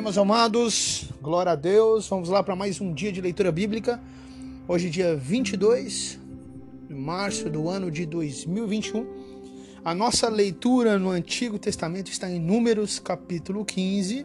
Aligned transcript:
Amém, 0.00 0.06
meus 0.06 0.16
amados? 0.16 1.10
Glória 1.20 1.52
a 1.52 1.54
Deus. 1.54 2.08
Vamos 2.08 2.30
lá 2.30 2.42
para 2.42 2.56
mais 2.56 2.80
um 2.80 2.90
dia 2.94 3.12
de 3.12 3.20
leitura 3.20 3.52
bíblica. 3.52 4.00
Hoje, 4.66 4.88
dia 4.88 5.14
22 5.14 6.18
de 6.88 6.94
março 6.94 7.50
do 7.50 7.68
ano 7.68 7.90
de 7.90 8.06
2021. 8.06 9.06
A 9.84 9.94
nossa 9.94 10.26
leitura 10.30 10.98
no 10.98 11.10
Antigo 11.10 11.58
Testamento 11.58 12.10
está 12.10 12.30
em 12.30 12.40
Números, 12.40 12.98
capítulo 12.98 13.62
15. 13.62 14.24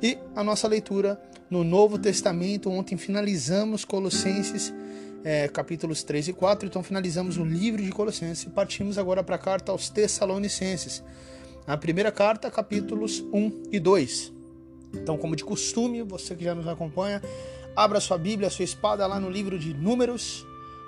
E 0.00 0.16
a 0.36 0.44
nossa 0.44 0.68
leitura 0.68 1.20
no 1.50 1.64
Novo 1.64 1.98
Testamento, 1.98 2.70
ontem 2.70 2.96
finalizamos 2.96 3.84
Colossenses, 3.84 4.72
é, 5.24 5.48
capítulos 5.48 6.04
3 6.04 6.28
e 6.28 6.32
4. 6.32 6.68
Então, 6.68 6.84
finalizamos 6.84 7.36
o 7.36 7.44
livro 7.44 7.82
de 7.82 7.90
Colossenses 7.90 8.44
e 8.44 8.50
partimos 8.50 8.96
agora 8.96 9.24
para 9.24 9.34
a 9.34 9.40
carta 9.40 9.72
aos 9.72 9.88
Tessalonicenses. 9.88 11.02
A 11.66 11.76
primeira 11.76 12.12
carta, 12.12 12.48
capítulos 12.48 13.24
1 13.32 13.64
e 13.72 13.80
2. 13.80 14.33
Então, 14.94 15.16
como 15.16 15.36
de 15.36 15.44
costume, 15.44 16.02
você 16.02 16.34
que 16.34 16.44
já 16.44 16.54
nos 16.54 16.66
acompanha, 16.66 17.22
abra 17.74 18.00
sua 18.00 18.16
Bíblia, 18.18 18.50
sua 18.50 18.64
espada 18.64 19.06
lá 19.06 19.18
no 19.18 19.28
livro 19.28 19.58
de 19.58 19.74
Números, 19.74 20.46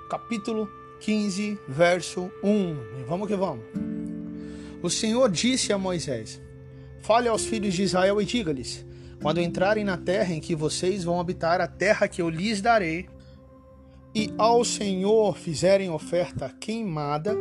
capítulo 0.09 0.69
15, 0.99 1.59
verso 1.67 2.31
1. 2.43 2.49
E 2.99 3.03
vamos 3.07 3.27
que 3.27 3.35
vamos. 3.35 3.65
O 4.81 4.89
Senhor 4.89 5.29
disse 5.29 5.73
a 5.73 5.77
Moisés: 5.77 6.41
Fale 7.01 7.27
aos 7.27 7.45
filhos 7.45 7.73
de 7.73 7.83
Israel 7.83 8.21
e 8.21 8.25
diga-lhes: 8.25 8.85
Quando 9.21 9.41
entrarem 9.41 9.83
na 9.83 9.97
terra 9.97 10.33
em 10.33 10.39
que 10.39 10.55
vocês 10.55 11.03
vão 11.03 11.19
habitar, 11.19 11.61
a 11.61 11.67
terra 11.67 12.07
que 12.07 12.21
eu 12.21 12.29
lhes 12.29 12.61
darei, 12.61 13.07
e 14.13 14.33
ao 14.37 14.63
Senhor 14.63 15.37
fizerem 15.37 15.89
oferta 15.89 16.49
queimada, 16.59 17.35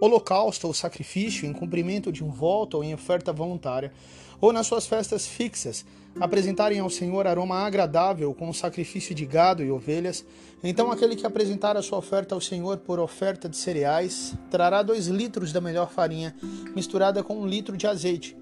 holocausto 0.00 0.66
ou 0.66 0.74
sacrifício 0.74 1.46
em 1.46 1.52
cumprimento 1.52 2.10
de 2.10 2.24
um 2.24 2.30
voto 2.30 2.78
ou 2.78 2.84
em 2.84 2.94
oferta 2.94 3.32
voluntária, 3.32 3.92
ou 4.40 4.52
nas 4.52 4.66
suas 4.66 4.86
festas 4.86 5.26
fixas, 5.26 5.84
apresentarem 6.18 6.80
ao 6.80 6.90
Senhor 6.90 7.26
aroma 7.26 7.56
agradável 7.58 8.32
com 8.34 8.48
o 8.48 8.54
sacrifício 8.54 9.14
de 9.14 9.26
gado 9.26 9.62
e 9.62 9.70
ovelhas, 9.70 10.24
então 10.64 10.90
aquele 10.90 11.14
que 11.14 11.26
apresentar 11.26 11.76
a 11.76 11.82
sua 11.82 11.98
oferta 11.98 12.34
ao 12.34 12.40
Senhor 12.40 12.78
por 12.78 12.98
oferta 12.98 13.48
de 13.48 13.56
cereais 13.56 14.34
trará 14.50 14.82
dois 14.82 15.06
litros 15.06 15.52
da 15.52 15.60
melhor 15.60 15.90
farinha, 15.90 16.34
misturada 16.74 17.22
com 17.22 17.38
um 17.38 17.46
litro 17.46 17.76
de 17.76 17.86
azeite. 17.86 18.36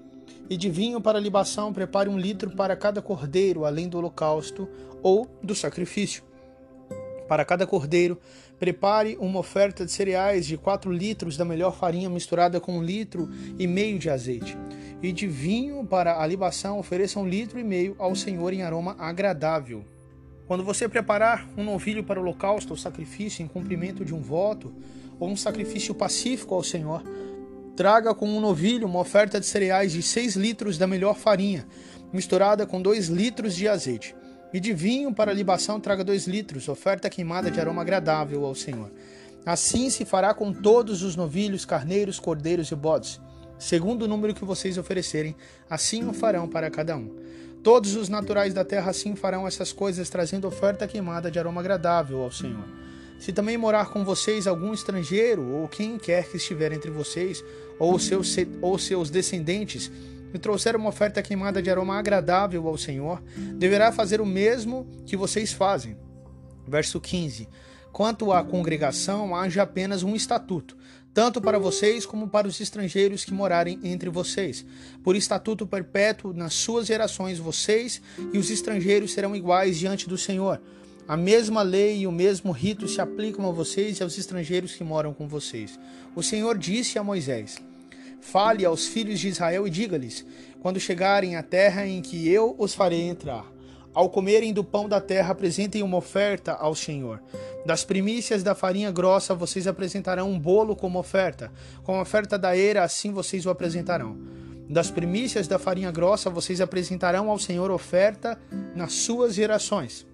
E 0.49 0.57
de 0.57 0.69
vinho 0.69 0.99
para 0.99 1.19
libação, 1.19 1.71
prepare 1.71 2.09
um 2.09 2.17
litro 2.17 2.49
para 2.49 2.75
cada 2.75 3.01
cordeiro, 3.01 3.65
além 3.65 3.87
do 3.87 3.99
holocausto 3.99 4.67
ou 5.03 5.27
do 5.43 5.53
sacrifício. 5.53 6.23
Para 7.27 7.45
cada 7.45 7.67
cordeiro, 7.67 8.19
prepare 8.59 9.17
uma 9.19 9.39
oferta 9.39 9.85
de 9.85 9.91
cereais 9.91 10.45
de 10.45 10.57
4 10.57 10.91
litros 10.91 11.37
da 11.37 11.45
melhor 11.45 11.75
farinha 11.75 12.09
misturada 12.09 12.59
com 12.59 12.77
um 12.77 12.83
litro 12.83 13.29
e 13.57 13.65
meio 13.65 13.97
de 13.97 14.09
azeite. 14.09 14.57
E 15.01 15.13
de 15.13 15.25
vinho 15.25 15.85
para 15.85 16.21
a 16.21 16.27
libação, 16.27 16.77
ofereça 16.77 17.19
um 17.19 17.27
litro 17.27 17.57
e 17.57 17.63
meio 17.63 17.95
ao 17.97 18.13
Senhor 18.15 18.51
em 18.51 18.61
aroma 18.61 18.95
agradável. 18.99 19.85
Quando 20.45 20.63
você 20.63 20.89
preparar 20.89 21.47
um 21.55 21.63
novilho 21.63 22.03
para 22.03 22.19
o 22.19 22.23
holocausto 22.23 22.73
ou 22.73 22.77
sacrifício 22.77 23.41
em 23.41 23.47
cumprimento 23.47 24.03
de 24.03 24.13
um 24.13 24.19
voto, 24.19 24.73
ou 25.17 25.29
um 25.29 25.35
sacrifício 25.35 25.95
pacífico 25.95 26.53
ao 26.53 26.63
Senhor, 26.63 27.03
traga 27.77 28.13
com 28.13 28.27
um 28.27 28.41
novilho 28.41 28.87
uma 28.87 28.99
oferta 28.99 29.39
de 29.39 29.45
cereais 29.45 29.93
de 29.93 30.01
6 30.01 30.35
litros 30.35 30.77
da 30.77 30.85
melhor 30.85 31.15
farinha, 31.15 31.65
misturada 32.11 32.65
com 32.65 32.81
2 32.81 33.07
litros 33.07 33.55
de 33.55 33.67
azeite. 33.67 34.15
E 34.51 34.59
de 34.59 34.73
vinho 34.73 35.13
para 35.13 35.33
libação 35.33 35.79
traga 35.79 36.03
dois 36.03 36.25
litros, 36.25 36.67
oferta 36.67 37.09
queimada 37.09 37.51
de 37.51 37.59
aroma 37.59 37.81
agradável 37.81 38.45
ao 38.45 38.55
Senhor. 38.55 38.91
Assim 39.45 39.89
se 39.89 40.05
fará 40.05 40.33
com 40.33 40.51
todos 40.51 41.03
os 41.03 41.15
novilhos, 41.15 41.65
carneiros, 41.65 42.19
cordeiros 42.19 42.71
e 42.71 42.75
bodes. 42.75 43.19
segundo 43.59 44.03
o 44.03 44.07
número 44.07 44.33
que 44.33 44.45
vocês 44.45 44.77
oferecerem, 44.77 45.35
assim 45.69 46.07
o 46.07 46.13
farão 46.13 46.47
para 46.47 46.71
cada 46.71 46.95
um. 46.95 47.13
Todos 47.61 47.95
os 47.95 48.07
naturais 48.07 48.53
da 48.53 48.63
terra 48.63 48.89
assim 48.89 49.15
farão 49.15 49.45
essas 49.45 49.73
coisas, 49.73 50.09
trazendo 50.09 50.47
oferta 50.47 50.87
queimada 50.87 51.29
de 51.29 51.37
aroma 51.37 51.59
agradável 51.59 52.21
ao 52.21 52.31
Senhor. 52.31 52.63
Se 53.19 53.33
também 53.33 53.57
morar 53.57 53.89
com 53.89 54.05
vocês 54.05 54.47
algum 54.47 54.73
estrangeiro, 54.73 55.45
ou 55.45 55.67
quem 55.67 55.97
quer 55.97 56.29
que 56.29 56.37
estiver 56.37 56.71
entre 56.71 56.89
vocês, 56.89 57.43
ou 57.77 57.99
seus, 57.99 58.33
ou 58.61 58.79
seus 58.79 59.09
descendentes, 59.09 59.91
e 60.33 60.39
trouxer 60.39 60.75
uma 60.75 60.89
oferta 60.89 61.21
queimada 61.21 61.61
de 61.61 61.69
aroma 61.69 61.97
agradável 61.97 62.67
ao 62.67 62.77
Senhor, 62.77 63.21
deverá 63.55 63.91
fazer 63.91 64.21
o 64.21 64.25
mesmo 64.25 64.87
que 65.05 65.17
vocês 65.17 65.51
fazem. 65.51 65.97
Verso 66.67 66.99
15. 66.99 67.47
Quanto 67.91 68.31
à 68.31 68.43
congregação, 68.43 69.35
haja 69.35 69.63
apenas 69.63 70.03
um 70.03 70.15
estatuto, 70.15 70.77
tanto 71.13 71.41
para 71.41 71.57
vocês 71.57 72.05
como 72.05 72.29
para 72.29 72.47
os 72.47 72.61
estrangeiros 72.61 73.25
que 73.25 73.33
morarem 73.33 73.79
entre 73.83 74.09
vocês. 74.09 74.65
Por 75.03 75.15
estatuto 75.15 75.65
perpétuo, 75.65 76.33
nas 76.33 76.53
suas 76.53 76.85
gerações, 76.85 77.39
vocês 77.39 78.01
e 78.31 78.37
os 78.37 78.51
estrangeiros 78.51 79.11
serão 79.11 79.35
iguais 79.35 79.77
diante 79.77 80.07
do 80.07 80.17
Senhor. 80.17 80.61
A 81.07 81.17
mesma 81.17 81.63
lei 81.63 82.01
e 82.01 82.07
o 82.07 82.11
mesmo 82.11 82.51
rito 82.51 82.87
se 82.87 83.01
aplicam 83.01 83.47
a 83.47 83.51
vocês 83.51 83.99
e 83.99 84.03
aos 84.03 84.15
estrangeiros 84.15 84.75
que 84.75 84.83
moram 84.83 85.11
com 85.11 85.27
vocês. 85.27 85.79
O 86.15 86.21
Senhor 86.21 86.55
disse 86.55 86.99
a 86.99 87.03
Moisés: 87.03 87.57
Fale 88.21 88.65
aos 88.65 88.87
filhos 88.87 89.19
de 89.19 89.29
Israel 89.29 89.67
e 89.67 89.69
diga-lhes: 89.69 90.25
Quando 90.61 90.79
chegarem 90.79 91.35
à 91.35 91.43
terra 91.43 91.85
em 91.85 92.01
que 92.01 92.29
eu 92.29 92.55
os 92.57 92.73
farei 92.73 93.01
entrar, 93.01 93.45
ao 93.93 94.09
comerem 94.09 94.53
do 94.53 94.63
pão 94.63 94.87
da 94.87 95.01
terra, 95.01 95.31
apresentem 95.31 95.81
uma 95.81 95.97
oferta 95.97 96.53
ao 96.53 96.75
Senhor. 96.75 97.21
Das 97.65 97.83
primícias 97.83 98.43
da 98.43 98.53
farinha 98.53 98.91
grossa, 98.91 99.33
vocês 99.33 99.67
apresentarão 99.67 100.29
um 100.29 100.39
bolo 100.39 100.75
como 100.75 100.99
oferta. 100.99 101.51
Com 101.83 101.95
a 101.95 102.01
oferta 102.01 102.37
da 102.37 102.55
eira, 102.55 102.83
assim 102.83 103.11
vocês 103.11 103.45
o 103.45 103.49
apresentarão. 103.49 104.17
Das 104.69 104.91
primícias 104.91 105.47
da 105.47 105.57
farinha 105.57 105.91
grossa, 105.91 106.29
vocês 106.29 106.61
apresentarão 106.61 107.29
ao 107.29 107.39
Senhor 107.39 107.71
oferta 107.71 108.39
nas 108.75 108.93
suas 108.93 109.33
gerações. 109.33 110.05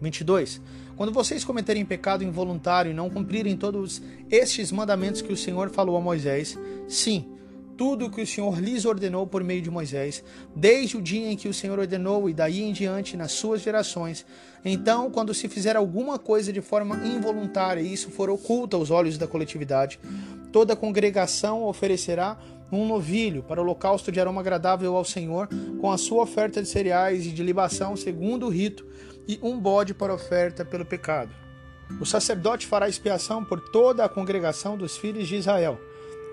22. 0.00 0.60
Quando 0.96 1.12
vocês 1.12 1.44
cometerem 1.44 1.84
pecado 1.84 2.24
involuntário 2.24 2.90
e 2.90 2.94
não 2.94 3.10
cumprirem 3.10 3.54
todos 3.54 4.00
estes 4.30 4.72
mandamentos 4.72 5.20
que 5.20 5.32
o 5.32 5.36
Senhor 5.36 5.68
falou 5.68 5.94
a 5.96 6.00
Moisés, 6.00 6.58
sim, 6.88 7.36
tudo 7.76 8.06
o 8.06 8.10
que 8.10 8.22
o 8.22 8.26
Senhor 8.26 8.58
lhes 8.58 8.86
ordenou 8.86 9.26
por 9.26 9.44
meio 9.44 9.60
de 9.60 9.70
Moisés, 9.70 10.24
desde 10.54 10.96
o 10.96 11.02
dia 11.02 11.30
em 11.30 11.36
que 11.36 11.48
o 11.48 11.52
Senhor 11.52 11.78
ordenou 11.78 12.30
e 12.30 12.32
daí 12.32 12.62
em 12.62 12.72
diante 12.72 13.14
nas 13.14 13.32
suas 13.32 13.60
gerações. 13.60 14.24
Então, 14.64 15.10
quando 15.10 15.34
se 15.34 15.48
fizer 15.48 15.76
alguma 15.76 16.18
coisa 16.18 16.50
de 16.50 16.62
forma 16.62 16.96
involuntária 17.06 17.82
e 17.82 17.92
isso 17.92 18.10
for 18.10 18.30
oculto 18.30 18.76
aos 18.76 18.90
olhos 18.90 19.18
da 19.18 19.26
coletividade, 19.26 20.00
toda 20.50 20.72
a 20.72 20.76
congregação 20.76 21.64
oferecerá 21.64 22.38
um 22.72 22.86
novilho 22.86 23.42
para 23.42 23.60
holocausto 23.60 24.10
de 24.10 24.18
aroma 24.18 24.40
agradável 24.40 24.96
ao 24.96 25.04
Senhor, 25.04 25.48
com 25.80 25.92
a 25.92 25.98
sua 25.98 26.22
oferta 26.22 26.62
de 26.62 26.68
cereais 26.68 27.26
e 27.26 27.30
de 27.30 27.42
libação 27.42 27.94
segundo 27.94 28.46
o 28.46 28.48
rito, 28.48 28.84
e 29.26 29.38
um 29.42 29.58
bode 29.58 29.94
para 29.94 30.14
oferta 30.14 30.64
pelo 30.64 30.84
pecado. 30.84 31.30
O 32.00 32.06
sacerdote 32.06 32.66
fará 32.66 32.88
expiação 32.88 33.44
por 33.44 33.60
toda 33.60 34.04
a 34.04 34.08
congregação 34.08 34.76
dos 34.76 34.96
filhos 34.96 35.28
de 35.28 35.36
Israel 35.36 35.80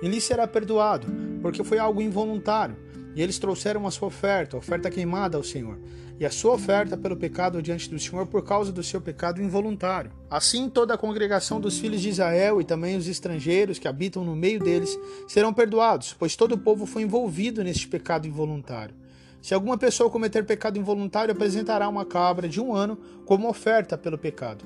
e 0.01 0.07
lhe 0.07 0.19
será 0.19 0.47
perdoado, 0.47 1.07
porque 1.41 1.63
foi 1.63 1.77
algo 1.77 2.01
involuntário. 2.01 2.75
E 3.15 3.21
eles 3.21 3.37
trouxeram 3.37 3.85
a 3.85 3.91
sua 3.91 4.07
oferta, 4.07 4.57
a 4.57 4.59
oferta 4.59 4.89
queimada 4.89 5.37
ao 5.37 5.43
Senhor, 5.43 5.77
e 6.19 6.25
a 6.25 6.31
sua 6.31 6.53
oferta 6.53 6.97
pelo 6.97 7.15
pecado 7.15 7.61
diante 7.61 7.89
do 7.89 7.99
Senhor 7.99 8.25
por 8.25 8.43
causa 8.43 8.71
do 8.71 8.81
seu 8.83 8.99
pecado 8.99 9.41
involuntário. 9.41 10.11
Assim, 10.29 10.67
toda 10.67 10.95
a 10.95 10.97
congregação 10.97 11.61
dos 11.61 11.77
filhos 11.77 12.01
de 12.01 12.09
Israel 12.09 12.59
e 12.59 12.63
também 12.63 12.97
os 12.97 13.07
estrangeiros 13.07 13.77
que 13.77 13.87
habitam 13.87 14.23
no 14.25 14.35
meio 14.35 14.59
deles 14.59 14.97
serão 15.27 15.53
perdoados, 15.53 16.15
pois 16.17 16.35
todo 16.35 16.53
o 16.53 16.57
povo 16.57 16.85
foi 16.85 17.03
envolvido 17.03 17.63
neste 17.63 17.87
pecado 17.87 18.27
involuntário. 18.27 18.95
Se 19.43 19.53
alguma 19.53 19.77
pessoa 19.77 20.09
cometer 20.09 20.43
pecado 20.43 20.79
involuntário, 20.79 21.33
apresentará 21.33 21.87
uma 21.87 22.05
cabra 22.05 22.49
de 22.49 22.59
um 22.59 22.73
ano 22.73 22.97
como 23.25 23.47
oferta 23.47 23.95
pelo 23.95 24.17
pecado. 24.17 24.65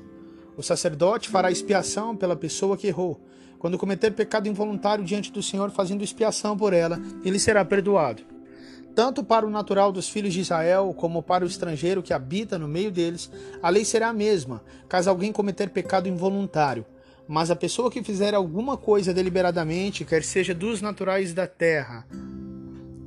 O 0.56 0.64
sacerdote 0.64 1.28
fará 1.28 1.52
expiação 1.52 2.16
pela 2.16 2.36
pessoa 2.36 2.78
que 2.78 2.88
errou 2.88 3.20
quando 3.58 3.78
cometer 3.78 4.14
pecado 4.14 4.48
involuntário 4.48 5.04
diante 5.04 5.32
do 5.32 5.42
Senhor, 5.42 5.72
fazendo 5.72 6.04
expiação 6.04 6.56
por 6.56 6.74
ela, 6.74 7.02
ele 7.26 7.40
será 7.40 7.66
perdoado. 7.66 8.22
Tanto 8.94 9.24
para 9.24 9.48
o 9.48 9.50
natural 9.50 9.92
dos 9.92 10.08
filhos 10.10 10.32
de 10.34 10.42
Israel, 10.42 10.94
como 10.96 11.22
para 11.22 11.44
o 11.44 11.48
estrangeiro 11.48 12.04
que 12.04 12.14
habita 12.14 12.58
no 12.58 12.68
meio 12.68 12.92
deles, 12.92 13.32
a 13.62 13.70
lei 13.70 13.84
será 13.84 14.10
a 14.10 14.14
mesma, 14.14 14.64
caso 14.88 15.10
alguém 15.10 15.32
cometer 15.32 15.70
pecado 15.70 16.08
involuntário. 16.08 16.86
Mas 17.28 17.50
a 17.50 17.56
pessoa 17.56 17.90
que 17.90 18.04
fizer 18.04 18.36
alguma 18.36 18.78
coisa 18.78 19.12
deliberadamente, 19.12 20.06
quer 20.06 20.24
seja 20.24 20.54
dos 20.54 20.80
naturais 20.80 21.34
da 21.34 21.46
terra, 21.46 22.06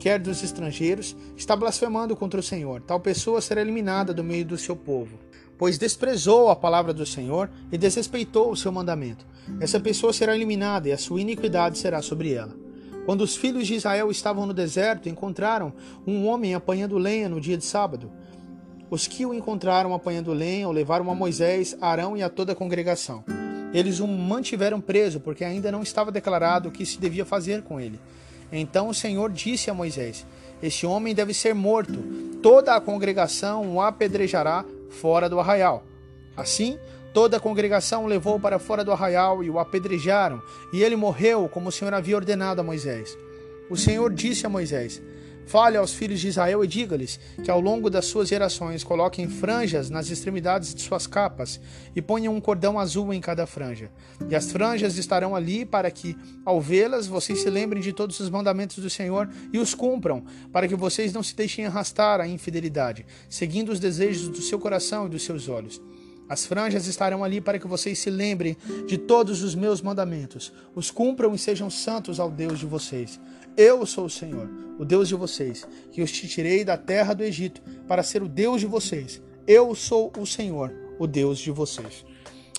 quer 0.00 0.18
dos 0.18 0.42
estrangeiros, 0.42 1.14
está 1.36 1.54
blasfemando 1.54 2.16
contra 2.16 2.40
o 2.40 2.42
Senhor. 2.42 2.80
Tal 2.80 2.98
pessoa 2.98 3.40
será 3.40 3.60
eliminada 3.60 4.12
do 4.12 4.24
meio 4.24 4.44
do 4.44 4.58
seu 4.58 4.74
povo 4.74 5.30
pois 5.60 5.76
desprezou 5.76 6.48
a 6.48 6.56
palavra 6.56 6.90
do 6.90 7.04
Senhor 7.04 7.50
e 7.70 7.76
desrespeitou 7.76 8.50
o 8.50 8.56
seu 8.56 8.72
mandamento. 8.72 9.26
Essa 9.60 9.78
pessoa 9.78 10.10
será 10.10 10.34
eliminada 10.34 10.88
e 10.88 10.92
a 10.92 10.96
sua 10.96 11.20
iniquidade 11.20 11.76
será 11.76 12.00
sobre 12.00 12.32
ela. 12.32 12.56
Quando 13.04 13.20
os 13.20 13.36
filhos 13.36 13.66
de 13.66 13.74
Israel 13.74 14.10
estavam 14.10 14.46
no 14.46 14.54
deserto, 14.54 15.06
encontraram 15.06 15.70
um 16.06 16.26
homem 16.26 16.54
apanhando 16.54 16.96
lenha 16.96 17.28
no 17.28 17.38
dia 17.38 17.58
de 17.58 17.64
sábado. 17.66 18.10
Os 18.88 19.06
que 19.06 19.26
o 19.26 19.34
encontraram 19.34 19.92
apanhando 19.92 20.32
lenha 20.32 20.66
o 20.66 20.72
levaram 20.72 21.10
a 21.10 21.14
Moisés, 21.14 21.76
Arão 21.78 22.16
e 22.16 22.22
a 22.22 22.30
toda 22.30 22.52
a 22.52 22.56
congregação. 22.56 23.22
Eles 23.74 24.00
o 24.00 24.08
mantiveram 24.08 24.80
preso, 24.80 25.20
porque 25.20 25.44
ainda 25.44 25.70
não 25.70 25.82
estava 25.82 26.10
declarado 26.10 26.70
o 26.70 26.72
que 26.72 26.86
se 26.86 26.98
devia 26.98 27.26
fazer 27.26 27.60
com 27.60 27.78
ele. 27.78 28.00
Então 28.52 28.88
o 28.88 28.94
Senhor 28.94 29.30
disse 29.30 29.70
a 29.70 29.74
Moisés: 29.74 30.26
Este 30.62 30.86
homem 30.86 31.14
deve 31.14 31.32
ser 31.34 31.54
morto. 31.54 31.98
Toda 32.42 32.74
a 32.74 32.80
congregação 32.80 33.74
o 33.74 33.80
apedrejará 33.80 34.64
fora 34.90 35.28
do 35.28 35.38
arraial. 35.38 35.84
Assim, 36.36 36.78
toda 37.12 37.36
a 37.36 37.40
congregação 37.40 38.04
o 38.04 38.08
levou 38.08 38.40
para 38.40 38.58
fora 38.58 38.84
do 38.84 38.92
arraial 38.92 39.44
e 39.44 39.50
o 39.50 39.58
apedrejaram, 39.58 40.42
e 40.72 40.82
ele 40.82 40.96
morreu 40.96 41.48
como 41.48 41.68
o 41.68 41.72
Senhor 41.72 41.92
havia 41.92 42.16
ordenado 42.16 42.60
a 42.60 42.64
Moisés. 42.64 43.16
O 43.68 43.76
Senhor 43.76 44.12
disse 44.12 44.46
a 44.46 44.48
Moisés: 44.48 45.00
Fale 45.46 45.76
aos 45.76 45.92
filhos 45.92 46.20
de 46.20 46.28
Israel 46.28 46.64
e 46.64 46.66
diga-lhes 46.66 47.18
que 47.42 47.50
ao 47.50 47.60
longo 47.60 47.90
das 47.90 48.06
suas 48.06 48.28
gerações 48.28 48.84
coloquem 48.84 49.28
franjas 49.28 49.90
nas 49.90 50.08
extremidades 50.10 50.74
de 50.74 50.82
suas 50.82 51.06
capas 51.06 51.60
e 51.94 52.00
ponham 52.00 52.34
um 52.34 52.40
cordão 52.40 52.78
azul 52.78 53.12
em 53.12 53.20
cada 53.20 53.46
franja. 53.46 53.90
E 54.28 54.36
as 54.36 54.52
franjas 54.52 54.96
estarão 54.96 55.34
ali 55.34 55.64
para 55.64 55.90
que, 55.90 56.16
ao 56.44 56.60
vê-las, 56.60 57.06
vocês 57.06 57.40
se 57.40 57.50
lembrem 57.50 57.82
de 57.82 57.92
todos 57.92 58.20
os 58.20 58.30
mandamentos 58.30 58.78
do 58.78 58.90
Senhor 58.90 59.28
e 59.52 59.58
os 59.58 59.74
cumpram, 59.74 60.24
para 60.52 60.68
que 60.68 60.76
vocês 60.76 61.12
não 61.12 61.22
se 61.22 61.34
deixem 61.34 61.66
arrastar 61.66 62.20
à 62.20 62.28
infidelidade, 62.28 63.04
seguindo 63.28 63.70
os 63.70 63.80
desejos 63.80 64.28
do 64.28 64.40
seu 64.40 64.58
coração 64.58 65.06
e 65.06 65.10
dos 65.10 65.22
seus 65.22 65.48
olhos. 65.48 65.80
As 66.30 66.46
franjas 66.46 66.86
estarão 66.86 67.24
ali 67.24 67.40
para 67.40 67.58
que 67.58 67.66
vocês 67.66 67.98
se 67.98 68.08
lembrem 68.08 68.56
de 68.86 68.96
todos 68.96 69.42
os 69.42 69.56
meus 69.56 69.82
mandamentos, 69.82 70.52
os 70.76 70.88
cumpram 70.88 71.34
e 71.34 71.38
sejam 71.38 71.68
santos 71.68 72.20
ao 72.20 72.30
Deus 72.30 72.60
de 72.60 72.66
vocês. 72.66 73.18
Eu 73.56 73.84
sou 73.84 74.04
o 74.04 74.10
Senhor, 74.10 74.48
o 74.78 74.84
Deus 74.84 75.08
de 75.08 75.16
vocês, 75.16 75.66
que 75.90 76.00
os 76.00 76.12
tirei 76.12 76.64
da 76.64 76.76
terra 76.76 77.14
do 77.14 77.24
Egito 77.24 77.60
para 77.88 78.04
ser 78.04 78.22
o 78.22 78.28
Deus 78.28 78.60
de 78.60 78.68
vocês. 78.68 79.20
Eu 79.44 79.74
sou 79.74 80.12
o 80.16 80.24
Senhor, 80.24 80.72
o 81.00 81.06
Deus 81.08 81.36
de 81.40 81.50
vocês. 81.50 82.04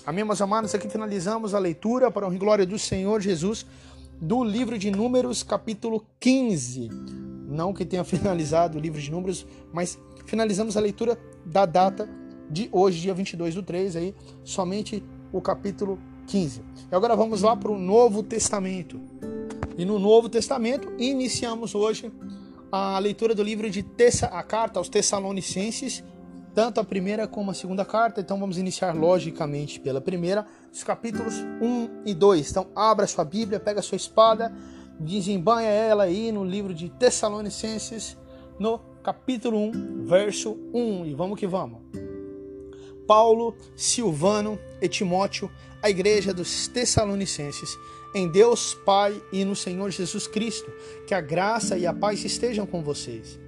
Amém, 0.04 0.22
meus 0.22 0.42
amados? 0.42 0.74
Aqui 0.74 0.90
finalizamos 0.90 1.54
a 1.54 1.58
leitura 1.58 2.10
para 2.10 2.26
a 2.26 2.30
glória 2.30 2.66
do 2.66 2.78
Senhor 2.78 3.22
Jesus 3.22 3.64
do 4.20 4.44
livro 4.44 4.76
de 4.76 4.90
Números, 4.90 5.42
capítulo 5.42 6.06
15. 6.20 6.90
Não 7.48 7.72
que 7.72 7.86
tenha 7.86 8.04
finalizado 8.04 8.76
o 8.76 8.80
livro 8.82 9.00
de 9.00 9.10
Números, 9.10 9.46
mas 9.72 9.98
finalizamos 10.26 10.76
a 10.76 10.80
leitura 10.80 11.18
da 11.46 11.64
data 11.64 12.06
de 12.50 12.68
hoje, 12.72 13.00
dia 13.00 13.14
22 13.14 13.54
do 13.54 13.62
3, 13.62 13.96
aí, 13.96 14.14
somente 14.44 15.02
o 15.32 15.40
capítulo 15.40 15.98
15. 16.26 16.62
E 16.90 16.94
agora 16.94 17.16
vamos 17.16 17.42
lá 17.42 17.56
para 17.56 17.70
o 17.70 17.78
Novo 17.78 18.22
Testamento. 18.22 19.00
E 19.76 19.84
no 19.84 19.98
Novo 19.98 20.28
Testamento, 20.28 20.92
iniciamos 20.98 21.74
hoje 21.74 22.12
a 22.70 22.98
leitura 22.98 23.34
do 23.34 23.42
livro 23.42 23.68
de 23.70 23.82
Tessa, 23.82 24.26
a 24.26 24.42
carta 24.42 24.78
aos 24.78 24.88
Tessalonicenses, 24.88 26.04
tanto 26.54 26.80
a 26.80 26.84
primeira 26.84 27.26
como 27.26 27.50
a 27.50 27.54
segunda 27.54 27.84
carta. 27.84 28.20
Então 28.20 28.38
vamos 28.38 28.58
iniciar 28.58 28.94
logicamente 28.94 29.80
pela 29.80 30.00
primeira, 30.00 30.46
os 30.72 30.82
capítulos 30.84 31.34
1 31.60 32.02
e 32.06 32.14
2. 32.14 32.50
Então 32.50 32.68
abra 32.74 33.06
sua 33.06 33.24
Bíblia, 33.24 33.60
pega 33.60 33.82
sua 33.82 33.96
espada, 33.96 34.52
desembanha 34.98 35.68
ela 35.68 36.04
aí 36.04 36.30
no 36.30 36.44
livro 36.44 36.74
de 36.74 36.88
Tessalonicenses, 36.88 38.16
no 38.58 38.78
capítulo 39.02 39.58
1, 39.58 40.04
verso 40.04 40.58
1. 40.72 41.06
E 41.06 41.14
vamos 41.14 41.38
que 41.38 41.46
vamos. 41.46 41.80
Paulo, 43.06 43.56
Silvano 43.76 44.58
e 44.80 44.88
Timóteo, 44.88 45.50
a 45.82 45.90
igreja 45.90 46.32
dos 46.32 46.68
Tessalonicenses, 46.68 47.76
em 48.14 48.28
Deus 48.28 48.74
Pai 48.74 49.20
e 49.32 49.44
no 49.44 49.56
Senhor 49.56 49.90
Jesus 49.90 50.26
Cristo, 50.26 50.70
que 51.06 51.14
a 51.14 51.20
graça 51.20 51.76
e 51.76 51.86
a 51.86 51.92
paz 51.92 52.24
estejam 52.24 52.66
com 52.66 52.82
vocês. 52.82 53.38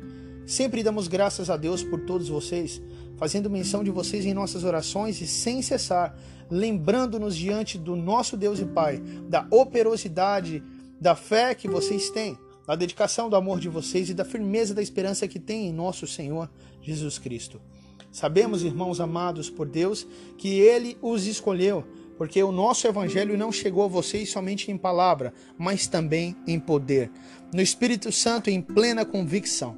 Sempre 0.47 0.83
damos 0.83 1.09
graças 1.09 1.49
a 1.49 1.57
Deus 1.57 1.83
por 1.83 2.01
todos 2.01 2.29
vocês, 2.29 2.81
fazendo 3.17 3.49
menção 3.49 3.85
de 3.85 3.91
vocês 3.91 4.27
em 4.27 4.35
nossas 4.35 4.65
orações 4.65 5.21
e 5.21 5.27
sem 5.27 5.63
cessar, 5.63 6.19
lembrando-nos 6.51 7.37
diante 7.37 7.79
do 7.79 7.97
nosso 7.97 8.37
Deus 8.37 8.59
e 8.59 8.65
Pai 8.65 9.01
da 9.29 9.47
operosidade 9.51 10.63
da 11.01 11.15
fé 11.15 11.55
que 11.55 11.69
vocês 11.69 12.11
têm, 12.11 12.39
da 12.67 12.75
dedicação, 12.75 13.29
do 13.29 13.37
amor 13.37 13.61
de 13.61 13.69
vocês 13.69 14.09
e 14.09 14.15
da 14.15 14.25
firmeza 14.25 14.75
da 14.75 14.83
esperança 14.83 15.29
que 15.29 15.39
tem 15.39 15.69
em 15.69 15.73
nosso 15.73 16.07
Senhor 16.07 16.51
Jesus 16.83 17.19
Cristo. 17.19 17.61
Sabemos, 18.15 18.63
irmãos 18.63 19.01
amados 19.01 19.51
por 19.51 19.67
Deus, 19.67 20.07
que 20.39 20.61
Ele 20.61 20.97
os 21.03 21.27
escolheu, 21.27 21.85
porque 22.17 22.41
o 22.45 22.53
nosso 22.53 22.87
Evangelho 22.87 23.37
não 23.37 23.51
chegou 23.51 23.83
a 23.83 23.89
vocês 23.89 24.31
somente 24.31 24.71
em 24.71 24.79
palavra, 24.79 25.35
mas 25.59 25.89
também 25.89 26.37
em 26.47 26.61
poder, 26.61 27.11
no 27.53 27.61
Espírito 27.61 28.13
Santo 28.13 28.49
em 28.49 28.63
plena 28.63 29.05
convicção. 29.05 29.77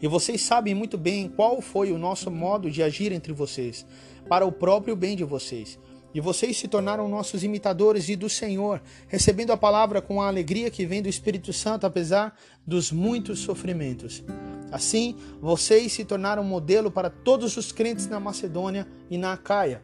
E 0.00 0.06
vocês 0.06 0.42
sabem 0.42 0.76
muito 0.76 0.96
bem 0.96 1.28
qual 1.28 1.60
foi 1.60 1.90
o 1.90 1.98
nosso 1.98 2.30
modo 2.30 2.70
de 2.70 2.84
agir 2.84 3.10
entre 3.10 3.32
vocês, 3.32 3.84
para 4.28 4.46
o 4.46 4.52
próprio 4.52 4.94
bem 4.94 5.16
de 5.16 5.24
vocês. 5.24 5.76
E 6.14 6.20
vocês 6.20 6.56
se 6.56 6.68
tornaram 6.68 7.08
nossos 7.08 7.42
imitadores 7.42 8.08
e 8.08 8.14
do 8.14 8.28
Senhor, 8.28 8.80
recebendo 9.08 9.50
a 9.50 9.56
palavra 9.56 10.00
com 10.00 10.22
a 10.22 10.28
alegria 10.28 10.70
que 10.70 10.86
vem 10.86 11.02
do 11.02 11.08
Espírito 11.08 11.52
Santo, 11.52 11.86
apesar 11.86 12.38
dos 12.64 12.92
muitos 12.92 13.40
sofrimentos. 13.40 14.22
Assim, 14.70 15.16
vocês 15.40 15.92
se 15.92 16.04
tornaram 16.04 16.44
modelo 16.44 16.90
para 16.90 17.10
todos 17.10 17.56
os 17.56 17.72
crentes 17.72 18.06
na 18.06 18.20
Macedônia 18.20 18.86
e 19.10 19.18
na 19.18 19.32
Acaia 19.32 19.82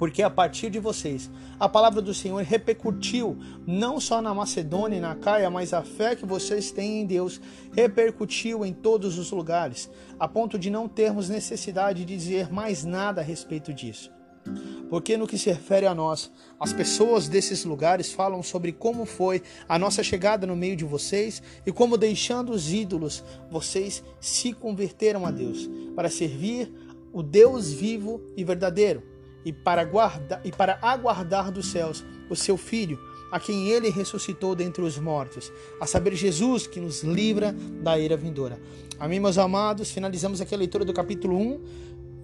porque 0.00 0.22
a 0.22 0.30
partir 0.30 0.70
de 0.70 0.78
vocês 0.78 1.30
a 1.58 1.68
palavra 1.68 2.00
do 2.00 2.14
Senhor 2.14 2.42
repercutiu 2.42 3.38
não 3.66 4.00
só 4.00 4.22
na 4.22 4.32
Macedônia 4.32 4.96
e 4.96 5.00
na 5.00 5.14
Caia, 5.14 5.50
mas 5.50 5.74
a 5.74 5.82
fé 5.82 6.16
que 6.16 6.24
vocês 6.24 6.70
têm 6.70 7.02
em 7.02 7.06
Deus 7.06 7.38
repercutiu 7.76 8.64
em 8.64 8.72
todos 8.72 9.18
os 9.18 9.30
lugares, 9.30 9.90
a 10.18 10.26
ponto 10.26 10.58
de 10.58 10.70
não 10.70 10.88
termos 10.88 11.28
necessidade 11.28 12.06
de 12.06 12.16
dizer 12.16 12.50
mais 12.50 12.82
nada 12.82 13.20
a 13.20 13.24
respeito 13.24 13.74
disso. 13.74 14.10
Porque 14.88 15.16
no 15.16 15.26
que 15.26 15.38
se 15.38 15.50
refere 15.50 15.86
a 15.86 15.94
nós, 15.94 16.30
as 16.58 16.72
pessoas 16.72 17.28
desses 17.28 17.64
lugares 17.64 18.12
falam 18.12 18.42
sobre 18.42 18.72
como 18.72 19.04
foi 19.04 19.42
a 19.68 19.78
nossa 19.78 20.02
chegada 20.02 20.46
no 20.46 20.56
meio 20.56 20.76
de 20.76 20.84
vocês 20.84 21.42
e 21.64 21.70
como 21.70 21.96
deixando 21.96 22.52
os 22.52 22.72
ídolos, 22.72 23.22
vocês 23.50 24.02
se 24.20 24.52
converteram 24.52 25.24
a 25.24 25.30
Deus 25.30 25.68
para 25.94 26.10
servir 26.10 26.72
o 27.12 27.22
Deus 27.22 27.72
vivo 27.72 28.20
e 28.36 28.44
verdadeiro 28.44 29.02
e 29.44 29.52
para, 29.52 29.84
guardar, 29.84 30.40
e 30.44 30.52
para 30.52 30.78
aguardar 30.82 31.50
dos 31.50 31.66
céus 31.66 32.04
o 32.28 32.36
seu 32.36 32.56
Filho, 32.56 32.98
a 33.30 33.38
quem 33.38 33.68
ele 33.68 33.90
ressuscitou 33.90 34.54
dentre 34.54 34.82
os 34.82 34.98
mortos, 34.98 35.52
a 35.80 35.86
saber, 35.86 36.14
Jesus, 36.14 36.66
que 36.66 36.80
nos 36.80 37.02
livra 37.02 37.54
da 37.82 37.98
ira 37.98 38.16
vindoura. 38.16 38.60
Amém, 38.98 39.20
meus 39.20 39.38
amados? 39.38 39.90
Finalizamos 39.90 40.40
aqui 40.40 40.54
a 40.54 40.58
leitura 40.58 40.84
do 40.84 40.92
capítulo 40.92 41.36
1. 41.36 41.60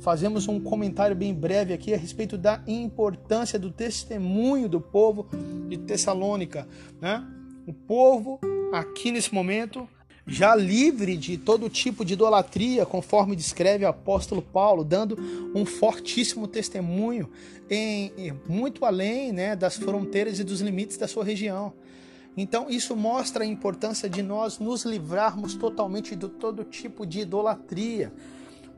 Fazemos 0.00 0.46
um 0.46 0.60
comentário 0.60 1.16
bem 1.16 1.34
breve 1.34 1.72
aqui 1.72 1.92
a 1.92 1.96
respeito 1.96 2.36
da 2.36 2.62
importância 2.66 3.58
do 3.58 3.70
testemunho 3.70 4.68
do 4.68 4.80
povo 4.80 5.28
de 5.68 5.78
Tessalônica. 5.78 6.68
Né? 7.00 7.24
O 7.66 7.72
povo, 7.72 8.38
aqui 8.72 9.10
nesse 9.10 9.34
momento, 9.34 9.88
já 10.26 10.54
livre 10.56 11.16
de 11.16 11.38
todo 11.38 11.68
tipo 11.70 12.04
de 12.04 12.14
idolatria, 12.14 12.84
conforme 12.84 13.36
descreve 13.36 13.84
o 13.84 13.88
apóstolo 13.88 14.42
Paulo, 14.42 14.82
dando 14.82 15.16
um 15.54 15.64
fortíssimo 15.64 16.48
testemunho 16.48 17.30
em, 17.70 18.12
muito 18.48 18.84
além 18.84 19.32
né, 19.32 19.54
das 19.54 19.76
fronteiras 19.76 20.40
e 20.40 20.44
dos 20.44 20.60
limites 20.60 20.96
da 20.96 21.06
sua 21.06 21.24
região. 21.24 21.72
Então, 22.36 22.68
isso 22.68 22.94
mostra 22.94 23.44
a 23.44 23.46
importância 23.46 24.10
de 24.10 24.22
nós 24.22 24.58
nos 24.58 24.84
livrarmos 24.84 25.54
totalmente 25.54 26.14
de 26.14 26.28
todo 26.28 26.64
tipo 26.64 27.06
de 27.06 27.20
idolatria. 27.20 28.12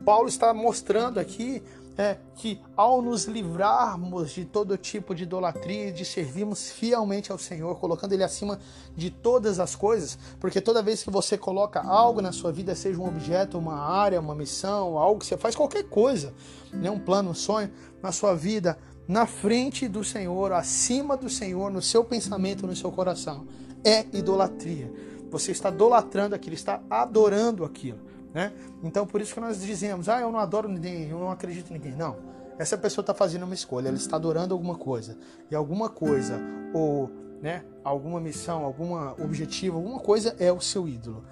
Paulo 0.04 0.28
está 0.28 0.52
mostrando 0.54 1.18
aqui 1.18 1.62
é 1.98 2.16
que 2.36 2.60
ao 2.76 3.02
nos 3.02 3.24
livrarmos 3.24 4.30
de 4.30 4.44
todo 4.44 4.78
tipo 4.78 5.16
de 5.16 5.24
idolatria, 5.24 5.92
de 5.92 6.04
servirmos 6.04 6.70
fielmente 6.70 7.32
ao 7.32 7.38
Senhor, 7.38 7.74
colocando 7.80 8.12
Ele 8.12 8.22
acima 8.22 8.60
de 8.96 9.10
todas 9.10 9.58
as 9.58 9.74
coisas, 9.74 10.16
porque 10.38 10.60
toda 10.60 10.80
vez 10.80 11.02
que 11.02 11.10
você 11.10 11.36
coloca 11.36 11.80
algo 11.80 12.22
na 12.22 12.30
sua 12.30 12.52
vida, 12.52 12.72
seja 12.76 13.00
um 13.00 13.08
objeto, 13.08 13.58
uma 13.58 13.80
área, 13.80 14.20
uma 14.20 14.34
missão, 14.34 14.96
algo 14.96 15.18
que 15.18 15.26
você 15.26 15.36
faz, 15.36 15.56
qualquer 15.56 15.88
coisa, 15.88 16.32
né, 16.72 16.88
um 16.88 17.00
plano, 17.00 17.30
um 17.30 17.34
sonho 17.34 17.68
na 18.00 18.12
sua 18.12 18.32
vida, 18.32 18.78
na 19.08 19.26
frente 19.26 19.88
do 19.88 20.04
Senhor, 20.04 20.52
acima 20.52 21.16
do 21.16 21.28
Senhor, 21.28 21.68
no 21.68 21.82
seu 21.82 22.04
pensamento, 22.04 22.64
no 22.64 22.76
seu 22.76 22.92
coração, 22.92 23.44
é 23.82 24.06
idolatria. 24.12 24.92
Você 25.32 25.50
está 25.50 25.68
idolatrando 25.68 26.34
aquilo, 26.34 26.54
está 26.54 26.80
adorando 26.88 27.64
aquilo. 27.64 27.98
Né? 28.38 28.52
Então, 28.84 29.04
por 29.04 29.20
isso 29.20 29.34
que 29.34 29.40
nós 29.40 29.60
dizemos: 29.60 30.08
ah, 30.08 30.20
eu 30.20 30.30
não 30.30 30.38
adoro 30.38 30.68
ninguém, 30.68 31.08
eu 31.08 31.18
não 31.18 31.28
acredito 31.28 31.70
em 31.70 31.72
ninguém. 31.72 31.96
Não. 31.96 32.16
Essa 32.56 32.78
pessoa 32.78 33.02
está 33.02 33.12
fazendo 33.12 33.42
uma 33.42 33.54
escolha, 33.54 33.88
ela 33.88 33.96
está 33.96 34.14
adorando 34.14 34.54
alguma 34.54 34.76
coisa. 34.76 35.18
E 35.50 35.56
alguma 35.56 35.88
coisa, 35.88 36.40
ou 36.72 37.10
né, 37.42 37.64
alguma 37.82 38.20
missão, 38.20 38.64
algum 38.64 38.94
objetivo, 39.20 39.78
alguma 39.78 39.98
coisa 39.98 40.36
é 40.38 40.52
o 40.52 40.60
seu 40.60 40.86
ídolo. 40.86 41.24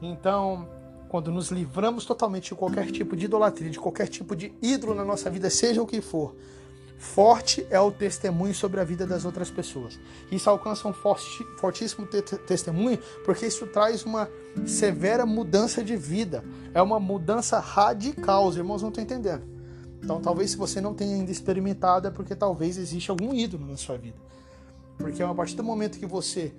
Então, 0.00 0.66
quando 1.10 1.30
nos 1.30 1.50
livramos 1.50 2.06
totalmente 2.06 2.48
de 2.48 2.54
qualquer 2.54 2.90
tipo 2.90 3.14
de 3.14 3.26
idolatria, 3.26 3.68
de 3.68 3.78
qualquer 3.78 4.08
tipo 4.08 4.34
de 4.34 4.50
ídolo 4.62 4.94
na 4.94 5.04
nossa 5.04 5.28
vida, 5.28 5.50
seja 5.50 5.82
o 5.82 5.86
que 5.86 6.00
for, 6.00 6.34
Forte 7.00 7.66
é 7.70 7.80
o 7.80 7.90
testemunho 7.90 8.54
sobre 8.54 8.78
a 8.78 8.84
vida 8.84 9.06
das 9.06 9.24
outras 9.24 9.50
pessoas. 9.50 9.98
Isso 10.30 10.50
alcança 10.50 10.86
um 10.86 10.92
fortíssimo 10.92 12.06
te 12.06 12.20
testemunho 12.20 12.98
porque 13.24 13.46
isso 13.46 13.66
traz 13.66 14.04
uma 14.04 14.28
severa 14.66 15.24
mudança 15.24 15.82
de 15.82 15.96
vida. 15.96 16.44
É 16.74 16.82
uma 16.82 17.00
mudança 17.00 17.58
radical. 17.58 18.46
Os 18.46 18.54
irmãos 18.54 18.82
não 18.82 18.90
estão 18.90 19.02
entendendo. 19.02 19.42
Então, 20.04 20.20
talvez 20.20 20.50
se 20.50 20.58
você 20.58 20.78
não 20.78 20.92
tenha 20.92 21.16
ainda 21.16 21.32
experimentado, 21.32 22.06
é 22.06 22.10
porque 22.10 22.36
talvez 22.36 22.76
existe 22.76 23.10
algum 23.10 23.32
ídolo 23.32 23.66
na 23.66 23.78
sua 23.78 23.96
vida. 23.96 24.18
Porque 24.98 25.22
a 25.22 25.34
partir 25.34 25.56
do 25.56 25.64
momento 25.64 25.98
que 25.98 26.06
você 26.06 26.52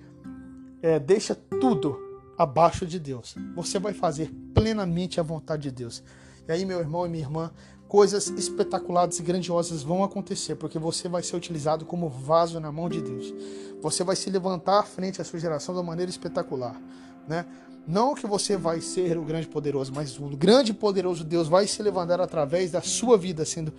é, 0.82 0.98
deixa 0.98 1.36
tudo 1.36 1.96
abaixo 2.36 2.84
de 2.84 2.98
Deus, 2.98 3.36
você 3.54 3.78
vai 3.78 3.92
fazer 3.92 4.28
plenamente 4.52 5.20
a 5.20 5.22
vontade 5.22 5.62
de 5.62 5.70
Deus. 5.70 6.02
E 6.48 6.50
aí, 6.50 6.64
meu 6.64 6.80
irmão 6.80 7.06
e 7.06 7.08
minha 7.08 7.22
irmã, 7.22 7.52
coisas 7.92 8.28
espetaculares 8.38 9.18
e 9.18 9.22
grandiosas 9.22 9.82
vão 9.82 10.02
acontecer, 10.02 10.54
porque 10.54 10.78
você 10.78 11.10
vai 11.10 11.22
ser 11.22 11.36
utilizado 11.36 11.84
como 11.84 12.08
vaso 12.08 12.58
na 12.58 12.72
mão 12.72 12.88
de 12.88 13.02
Deus. 13.02 13.34
Você 13.82 14.02
vai 14.02 14.16
se 14.16 14.30
levantar 14.30 14.86
frente 14.86 15.20
à 15.20 15.24
sua 15.26 15.38
geração 15.38 15.74
de 15.74 15.80
uma 15.82 15.88
maneira 15.88 16.08
espetacular, 16.08 16.80
né? 17.28 17.44
Não 17.86 18.14
que 18.14 18.26
você 18.26 18.56
vai 18.56 18.80
ser 18.80 19.18
o 19.18 19.22
grande 19.22 19.46
poderoso, 19.46 19.92
mas 19.94 20.18
o 20.18 20.28
grande 20.28 20.72
poderoso 20.72 21.22
Deus 21.22 21.48
vai 21.48 21.66
se 21.66 21.82
levantar 21.82 22.18
através 22.18 22.70
da 22.70 22.80
sua 22.80 23.18
vida, 23.18 23.44
sendo 23.44 23.74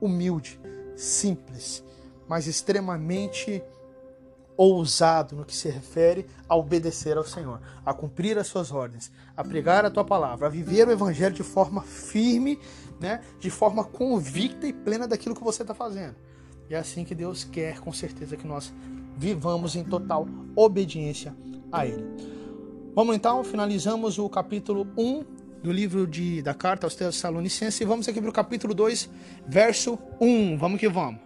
humilde, 0.00 0.60
simples, 0.94 1.82
mas 2.28 2.46
extremamente 2.46 3.60
ousado 4.56 5.36
no 5.36 5.44
que 5.44 5.54
se 5.54 5.68
refere 5.68 6.26
a 6.48 6.56
obedecer 6.56 7.16
ao 7.16 7.24
Senhor, 7.24 7.60
a 7.84 7.92
cumprir 7.92 8.38
as 8.38 8.46
suas 8.46 8.72
ordens, 8.72 9.12
a 9.36 9.44
pregar 9.44 9.84
a 9.84 9.90
tua 9.90 10.04
palavra, 10.04 10.46
a 10.46 10.50
viver 10.50 10.88
o 10.88 10.92
evangelho 10.92 11.34
de 11.34 11.42
forma 11.42 11.82
firme, 11.82 12.58
né, 13.00 13.20
de 13.38 13.50
forma 13.50 13.84
convicta 13.84 14.66
e 14.66 14.72
plena 14.72 15.06
daquilo 15.06 15.34
que 15.34 15.44
você 15.44 15.62
está 15.62 15.74
fazendo. 15.74 16.16
E 16.68 16.74
é 16.74 16.78
assim 16.78 17.04
que 17.04 17.14
Deus 17.14 17.44
quer, 17.44 17.80
com 17.80 17.92
certeza, 17.92 18.36
que 18.36 18.46
nós 18.46 18.72
vivamos 19.16 19.76
em 19.76 19.84
total 19.84 20.26
obediência 20.54 21.34
a 21.70 21.86
Ele. 21.86 22.04
Vamos 22.94 23.14
então, 23.14 23.44
finalizamos 23.44 24.18
o 24.18 24.28
capítulo 24.28 24.86
1 24.96 25.24
do 25.62 25.70
livro 25.70 26.06
de, 26.06 26.42
da 26.42 26.54
carta 26.54 26.86
aos 26.86 26.94
Tessalonicenses 26.94 27.80
e 27.80 27.84
vamos 27.84 28.08
aqui 28.08 28.20
para 28.20 28.30
o 28.30 28.32
capítulo 28.32 28.74
2, 28.74 29.10
verso 29.46 29.98
1. 30.20 30.56
Vamos 30.56 30.80
que 30.80 30.88
vamos. 30.88 31.25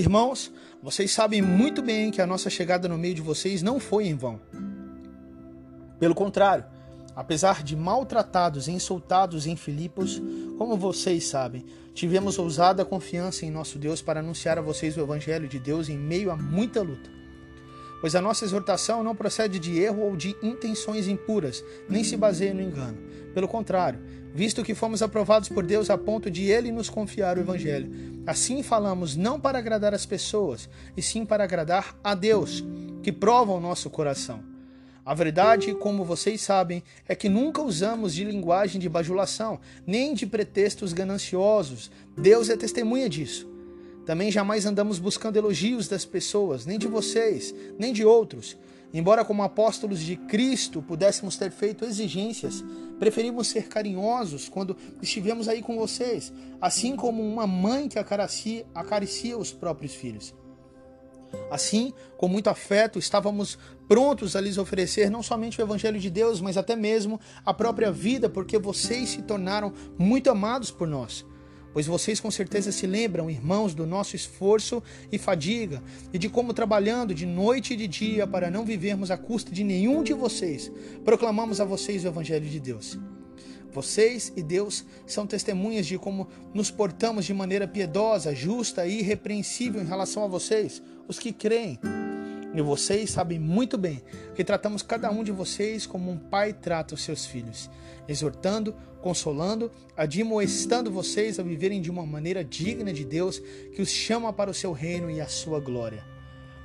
Irmãos, 0.00 0.50
vocês 0.82 1.10
sabem 1.10 1.42
muito 1.42 1.82
bem 1.82 2.10
que 2.10 2.22
a 2.22 2.26
nossa 2.26 2.48
chegada 2.48 2.88
no 2.88 2.96
meio 2.96 3.14
de 3.14 3.20
vocês 3.20 3.60
não 3.60 3.78
foi 3.78 4.06
em 4.06 4.16
vão. 4.16 4.40
Pelo 5.98 6.14
contrário, 6.14 6.64
apesar 7.14 7.62
de 7.62 7.76
maltratados 7.76 8.66
e 8.66 8.72
insultados 8.72 9.46
em 9.46 9.56
Filipos, 9.56 10.18
como 10.56 10.74
vocês 10.74 11.26
sabem, 11.26 11.66
tivemos 11.92 12.38
ousada 12.38 12.82
confiança 12.82 13.44
em 13.44 13.50
nosso 13.50 13.78
Deus 13.78 14.00
para 14.00 14.20
anunciar 14.20 14.56
a 14.56 14.62
vocês 14.62 14.96
o 14.96 15.00
Evangelho 15.00 15.46
de 15.46 15.58
Deus 15.58 15.90
em 15.90 15.98
meio 15.98 16.30
a 16.30 16.36
muita 16.36 16.80
luta. 16.80 17.10
Pois 18.00 18.14
a 18.14 18.20
nossa 18.20 18.44
exortação 18.44 19.04
não 19.04 19.14
procede 19.14 19.58
de 19.58 19.78
erro 19.78 20.02
ou 20.02 20.16
de 20.16 20.34
intenções 20.42 21.06
impuras, 21.06 21.62
nem 21.88 22.02
se 22.02 22.16
baseia 22.16 22.54
no 22.54 22.62
engano. 22.62 22.98
Pelo 23.34 23.46
contrário, 23.46 24.00
visto 24.34 24.62
que 24.62 24.74
fomos 24.74 25.02
aprovados 25.02 25.48
por 25.48 25.64
Deus 25.64 25.90
a 25.90 25.98
ponto 25.98 26.30
de 26.30 26.44
Ele 26.44 26.72
nos 26.72 26.88
confiar 26.88 27.36
o 27.36 27.40
Evangelho. 27.40 28.22
Assim 28.26 28.62
falamos 28.62 29.16
não 29.16 29.38
para 29.38 29.58
agradar 29.58 29.92
as 29.92 30.06
pessoas, 30.06 30.68
e 30.96 31.02
sim 31.02 31.26
para 31.26 31.44
agradar 31.44 31.94
a 32.02 32.14
Deus, 32.14 32.64
que 33.02 33.12
prova 33.12 33.52
o 33.52 33.60
nosso 33.60 33.90
coração. 33.90 34.50
A 35.04 35.14
verdade, 35.14 35.74
como 35.74 36.04
vocês 36.04 36.40
sabem, 36.40 36.82
é 37.08 37.16
que 37.16 37.28
nunca 37.28 37.62
usamos 37.62 38.14
de 38.14 38.22
linguagem 38.24 38.80
de 38.80 38.88
bajulação, 38.88 39.58
nem 39.86 40.14
de 40.14 40.26
pretextos 40.26 40.92
gananciosos. 40.92 41.90
Deus 42.16 42.48
é 42.48 42.56
testemunha 42.56 43.08
disso. 43.08 43.49
Também 44.06 44.30
jamais 44.30 44.66
andamos 44.66 44.98
buscando 44.98 45.36
elogios 45.36 45.88
das 45.88 46.04
pessoas, 46.04 46.66
nem 46.66 46.78
de 46.78 46.88
vocês, 46.88 47.54
nem 47.78 47.92
de 47.92 48.04
outros. 48.04 48.56
Embora, 48.92 49.24
como 49.24 49.42
apóstolos 49.42 50.00
de 50.00 50.16
Cristo, 50.16 50.82
pudéssemos 50.82 51.36
ter 51.36 51.50
feito 51.52 51.84
exigências, 51.84 52.64
preferimos 52.98 53.46
ser 53.46 53.68
carinhosos 53.68 54.48
quando 54.48 54.76
estivemos 55.00 55.48
aí 55.48 55.62
com 55.62 55.76
vocês, 55.76 56.32
assim 56.60 56.96
como 56.96 57.22
uma 57.22 57.46
mãe 57.46 57.88
que 57.88 57.98
acaricia, 57.98 58.66
acaricia 58.74 59.38
os 59.38 59.52
próprios 59.52 59.94
filhos. 59.94 60.34
Assim, 61.48 61.92
com 62.16 62.26
muito 62.26 62.50
afeto, 62.50 62.98
estávamos 62.98 63.56
prontos 63.86 64.34
a 64.34 64.40
lhes 64.40 64.58
oferecer 64.58 65.08
não 65.08 65.22
somente 65.22 65.60
o 65.60 65.62
Evangelho 65.62 66.00
de 66.00 66.10
Deus, 66.10 66.40
mas 66.40 66.56
até 66.56 66.74
mesmo 66.74 67.20
a 67.44 67.54
própria 67.54 67.92
vida, 67.92 68.28
porque 68.28 68.58
vocês 68.58 69.10
se 69.10 69.22
tornaram 69.22 69.72
muito 69.96 70.28
amados 70.30 70.72
por 70.72 70.88
nós. 70.88 71.24
Pois 71.72 71.86
vocês 71.86 72.18
com 72.18 72.30
certeza 72.30 72.72
se 72.72 72.86
lembram, 72.86 73.30
irmãos, 73.30 73.74
do 73.74 73.86
nosso 73.86 74.16
esforço 74.16 74.82
e 75.10 75.18
fadiga, 75.18 75.82
e 76.12 76.18
de 76.18 76.28
como 76.28 76.52
trabalhando 76.52 77.14
de 77.14 77.24
noite 77.24 77.74
e 77.74 77.76
de 77.76 77.86
dia 77.86 78.26
para 78.26 78.50
não 78.50 78.64
vivermos 78.64 79.10
à 79.10 79.16
custa 79.16 79.52
de 79.52 79.62
nenhum 79.62 80.02
de 80.02 80.12
vocês, 80.12 80.70
proclamamos 81.04 81.60
a 81.60 81.64
vocês 81.64 82.04
o 82.04 82.08
Evangelho 82.08 82.48
de 82.48 82.58
Deus. 82.58 82.98
Vocês 83.72 84.32
e 84.36 84.42
Deus 84.42 84.84
são 85.06 85.26
testemunhas 85.26 85.86
de 85.86 85.96
como 85.96 86.26
nos 86.52 86.72
portamos 86.72 87.24
de 87.24 87.32
maneira 87.32 87.68
piedosa, 87.68 88.34
justa 88.34 88.84
e 88.84 88.98
irrepreensível 88.98 89.80
em 89.80 89.86
relação 89.86 90.24
a 90.24 90.26
vocês, 90.26 90.82
os 91.06 91.18
que 91.20 91.32
creem. 91.32 91.78
E 92.52 92.60
vocês 92.60 93.10
sabem 93.10 93.38
muito 93.38 93.78
bem 93.78 94.02
que 94.34 94.42
tratamos 94.42 94.82
cada 94.82 95.08
um 95.08 95.22
de 95.22 95.30
vocês 95.30 95.86
como 95.86 96.10
um 96.10 96.18
pai 96.18 96.52
trata 96.52 96.96
os 96.96 97.02
seus 97.04 97.24
filhos, 97.24 97.70
exortando, 98.08 98.74
consolando, 99.00 99.70
admoestando 99.96 100.90
vocês 100.90 101.38
a 101.38 101.42
viverem 101.42 101.80
de 101.80 101.90
uma 101.90 102.06
maneira 102.06 102.44
digna 102.44 102.92
de 102.92 103.04
Deus 103.04 103.38
que 103.74 103.82
os 103.82 103.88
chama 103.88 104.32
para 104.32 104.50
o 104.50 104.54
seu 104.54 104.72
reino 104.72 105.10
e 105.10 105.20
a 105.20 105.28
sua 105.28 105.60
glória 105.60 106.04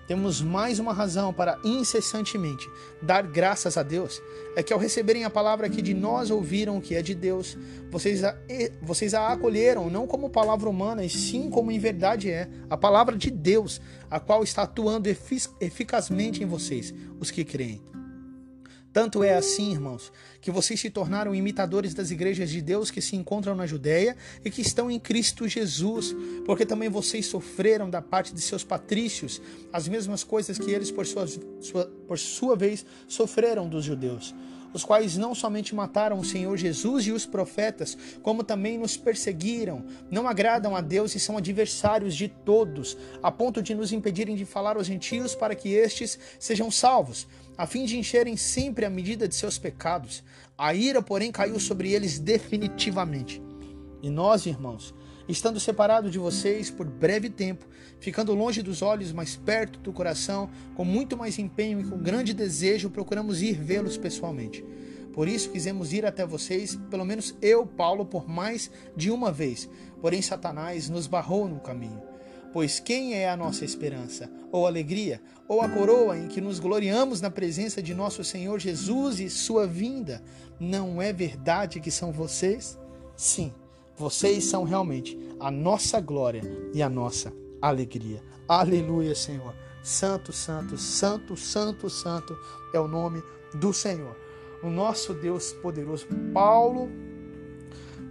temos 0.08 0.42
mais 0.42 0.80
uma 0.80 0.94
razão 0.94 1.34
para 1.34 1.60
incessantemente 1.64 2.70
dar 3.02 3.24
graças 3.24 3.78
a 3.78 3.84
Deus, 3.84 4.22
é 4.56 4.62
que 4.62 4.72
ao 4.72 4.80
receberem 4.80 5.26
a 5.26 5.30
palavra 5.30 5.70
que 5.70 5.82
de 5.82 5.94
nós 5.94 6.30
ouviram 6.30 6.80
que 6.80 6.96
é 6.96 7.02
de 7.02 7.16
Deus, 7.16 7.58
vocês 7.90 8.24
a, 8.24 8.38
vocês 8.82 9.14
a 9.14 9.30
acolheram 9.30 9.90
não 9.90 10.06
como 10.06 10.30
palavra 10.30 10.70
humana, 10.70 11.04
e 11.04 11.10
sim 11.10 11.50
como 11.50 11.72
em 11.72 11.80
verdade 11.80 12.30
é, 12.30 12.48
a 12.70 12.78
palavra 12.78 13.18
de 13.18 13.32
Deus, 13.32 13.82
a 14.10 14.20
qual 14.20 14.44
está 14.44 14.64
atuando 14.64 15.10
eficazmente 15.60 16.44
em 16.44 16.46
vocês, 16.46 16.94
os 17.20 17.32
que 17.32 17.44
creem. 17.44 17.82
Tanto 18.96 19.26
é 19.26 19.34
assim, 19.34 19.74
irmãos, 19.74 20.10
que 20.40 20.50
vocês 20.50 20.80
se 20.80 20.90
tornaram 20.90 21.36
imitadores 21.36 21.94
das 21.94 22.12
igrejas 22.12 22.50
de 22.50 22.62
Deus 22.62 22.90
que 22.90 23.02
se 23.02 23.18
encontram 23.18 23.54
na 23.54 23.68
Judéia 23.68 24.16
e 24.42 24.50
que 24.50 24.62
estão 24.62 24.90
em 24.90 24.98
Cristo 24.98 25.50
Jesus, 25.50 26.16
porque 26.46 26.66
também 26.66 26.88
vocês 26.88 27.26
sofreram 27.26 27.90
da 27.90 28.02
parte 28.02 28.34
de 28.34 28.40
seus 28.40 28.64
patrícios 28.64 29.42
as 29.74 29.86
mesmas 29.90 30.24
coisas 30.24 30.58
que 30.58 30.72
eles, 30.72 30.92
por 30.92 31.06
sua, 31.06 31.28
sua, 31.60 31.92
por 32.08 32.18
sua 32.18 32.56
vez, 32.56 32.86
sofreram 33.06 33.68
dos 33.68 33.84
judeus 33.84 34.34
os 34.76 34.84
quais 34.84 35.16
não 35.16 35.34
somente 35.34 35.74
mataram 35.74 36.20
o 36.20 36.26
Senhor 36.26 36.58
Jesus 36.58 37.08
e 37.08 37.12
os 37.14 37.26
profetas, 37.26 37.98
como 38.22 38.44
também 38.44 38.78
nos 38.78 38.98
perseguiram, 38.98 39.86
não 40.12 40.28
agradam 40.28 40.76
a 40.76 40.82
Deus 40.82 41.16
e 41.16 41.20
são 41.20 41.38
adversários 41.38 42.14
de 42.14 42.28
todos, 42.28 42.98
a 43.24 43.32
ponto 43.32 43.62
de 43.62 43.74
nos 43.74 43.94
impedirem 43.94 44.36
de 44.36 44.44
falar 44.44 44.76
aos 44.76 44.88
gentios 44.88 45.34
para 45.34 45.56
que 45.56 45.70
estes 45.70 46.20
sejam 46.38 46.70
salvos, 46.70 47.26
a 47.58 47.66
fim 47.66 47.86
de 47.86 47.98
encherem 47.98 48.36
sempre 48.36 48.84
a 48.84 48.90
medida 48.90 49.30
de 49.30 49.36
seus 49.36 49.58
pecados. 49.58 50.22
A 50.58 50.74
ira, 50.74 51.02
porém, 51.02 51.32
caiu 51.32 51.58
sobre 51.58 51.94
eles 51.94 52.20
definitivamente. 52.20 53.42
E 54.04 54.10
nós, 54.10 54.46
irmãos, 54.46 54.94
estando 55.28 55.60
separados 55.60 56.12
de 56.12 56.20
vocês 56.20 56.70
por 56.70 56.86
breve 56.86 57.30
tempo, 57.30 57.68
ficando 58.00 58.34
longe 58.34 58.62
dos 58.62 58.82
olhos, 58.82 59.12
mas 59.12 59.36
perto 59.36 59.80
do 59.80 59.94
coração, 59.94 60.50
com 60.76 60.86
muito 60.86 61.18
mais 61.18 61.40
empenho 61.40 61.80
e 61.80 61.84
com 61.84 61.98
grande 61.98 62.34
desejo, 62.34 62.90
procuramos 62.90 63.42
ir 63.42 63.54
vê-los 63.54 63.98
pessoalmente. 63.98 64.64
Por 65.14 65.28
isso 65.28 65.50
quisemos 65.50 65.94
ir 65.94 66.06
até 66.06 66.26
vocês, 66.26 66.78
pelo 66.90 67.06
menos 67.06 67.36
eu, 67.42 67.66
Paulo, 67.66 68.06
por 68.06 68.28
mais 68.28 68.70
de 68.96 69.10
uma 69.10 69.32
vez. 69.32 69.70
Porém, 70.02 70.22
Satanás 70.22 70.90
nos 70.90 71.08
barrou 71.08 71.48
no 71.48 71.60
caminho. 71.60 72.02
Pois 72.52 72.80
quem 72.80 73.14
é 73.14 73.30
a 73.30 73.36
nossa 73.36 73.66
esperança? 73.66 74.30
Ou 74.52 74.68
alegria? 74.68 75.22
Ou 75.48 75.62
a 75.62 75.70
coroa 75.70 76.18
em 76.18 76.28
que 76.28 76.42
nos 76.42 76.60
gloriamos 76.60 77.22
na 77.22 77.30
presença 77.30 77.82
de 77.82 77.94
nosso 77.94 78.24
Senhor 78.24 78.60
Jesus 78.60 79.20
e 79.20 79.30
sua 79.30 79.66
vinda? 79.66 80.22
Não 80.60 81.02
é 81.02 81.12
verdade 81.12 81.80
que 81.80 81.92
são 81.92 82.12
vocês? 82.12 82.78
Sim 83.16 83.54
vocês 83.98 84.44
são 84.46 84.64
realmente 84.64 85.18
a 85.40 85.50
nossa 85.50 86.00
glória 86.00 86.42
e 86.74 86.82
a 86.82 86.90
nossa 86.90 87.34
alegria. 87.62 88.22
Aleluia, 88.48 89.16
Senhor. 89.16 89.54
Santo, 89.82 90.34
santo, 90.34 90.78
santo, 90.78 91.38
santo, 91.38 91.90
santo 91.90 92.38
é 92.74 92.80
o 92.80 92.88
nome 92.88 93.24
do 93.54 93.72
Senhor. 93.72 94.16
O 94.64 94.70
nosso 94.70 95.14
Deus 95.14 95.54
poderoso. 95.54 96.08
Paulo 96.34 96.90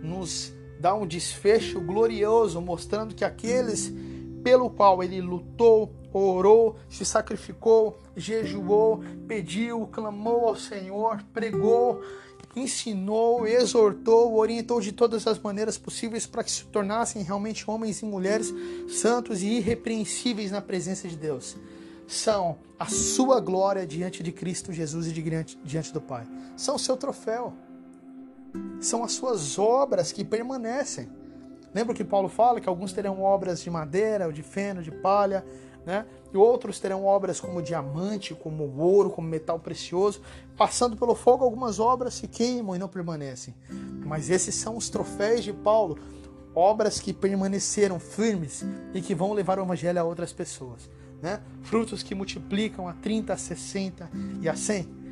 nos 0.02 0.52
dá 0.78 0.94
um 0.94 1.06
desfecho 1.06 1.80
glorioso, 1.80 2.60
mostrando 2.60 3.14
que 3.14 3.24
aqueles 3.24 3.92
pelo 4.44 4.68
qual 4.68 5.02
ele 5.02 5.22
lutou, 5.22 5.90
orou, 6.12 6.76
se 6.88 7.04
sacrificou, 7.04 7.98
jejuou, 8.14 9.00
pediu, 9.26 9.86
clamou 9.86 10.48
ao 10.48 10.54
Senhor, 10.54 11.24
pregou, 11.32 12.02
ensinou, 12.56 13.46
exortou, 13.46 14.34
orientou 14.36 14.80
de 14.80 14.92
todas 14.92 15.26
as 15.26 15.38
maneiras 15.38 15.76
possíveis 15.76 16.26
para 16.26 16.44
que 16.44 16.50
se 16.50 16.64
tornassem 16.66 17.22
realmente 17.22 17.68
homens 17.68 18.00
e 18.02 18.04
mulheres 18.04 18.52
santos 18.88 19.42
e 19.42 19.58
irrepreensíveis 19.58 20.50
na 20.50 20.60
presença 20.60 21.08
de 21.08 21.16
Deus. 21.16 21.56
São 22.06 22.58
a 22.78 22.86
sua 22.86 23.40
glória 23.40 23.86
diante 23.86 24.22
de 24.22 24.30
Cristo 24.30 24.72
Jesus 24.72 25.06
e 25.06 25.12
diante, 25.12 25.58
diante 25.64 25.92
do 25.92 26.00
Pai. 26.00 26.26
São 26.56 26.76
o 26.76 26.78
seu 26.78 26.96
troféu. 26.96 27.52
São 28.80 29.02
as 29.02 29.12
suas 29.12 29.58
obras 29.58 30.12
que 30.12 30.24
permanecem. 30.24 31.08
Lembra 31.74 31.94
que 31.94 32.04
Paulo 32.04 32.28
fala 32.28 32.60
que 32.60 32.68
alguns 32.68 32.92
terão 32.92 33.20
obras 33.20 33.60
de 33.60 33.68
madeira, 33.68 34.26
ou 34.26 34.32
de 34.32 34.42
feno, 34.42 34.80
de 34.80 34.92
palha, 34.92 35.44
né? 35.84 36.06
E 36.32 36.36
outros 36.36 36.80
terão 36.80 37.04
obras 37.04 37.40
como 37.40 37.62
diamante, 37.62 38.34
como 38.34 38.64
ouro, 38.78 39.10
como 39.10 39.28
metal 39.28 39.58
precioso. 39.58 40.20
Passando 40.56 40.96
pelo 40.96 41.14
fogo, 41.14 41.44
algumas 41.44 41.78
obras 41.78 42.14
se 42.14 42.26
queimam 42.26 42.74
e 42.74 42.78
não 42.78 42.88
permanecem. 42.88 43.54
Mas 44.04 44.30
esses 44.30 44.54
são 44.54 44.76
os 44.76 44.88
troféus 44.88 45.44
de 45.44 45.52
Paulo, 45.52 45.98
obras 46.54 47.00
que 47.00 47.12
permaneceram 47.12 48.00
firmes 48.00 48.64
e 48.92 49.00
que 49.00 49.14
vão 49.14 49.32
levar 49.32 49.58
o 49.58 49.62
evangelho 49.62 50.00
a 50.00 50.04
outras 50.04 50.32
pessoas. 50.32 50.88
Né? 51.22 51.40
Frutos 51.62 52.02
que 52.02 52.14
multiplicam 52.14 52.88
a 52.88 52.94
30, 52.94 53.32
a 53.32 53.36
60 53.36 54.10
e 54.40 54.48
a 54.48 54.56
100. 54.56 55.04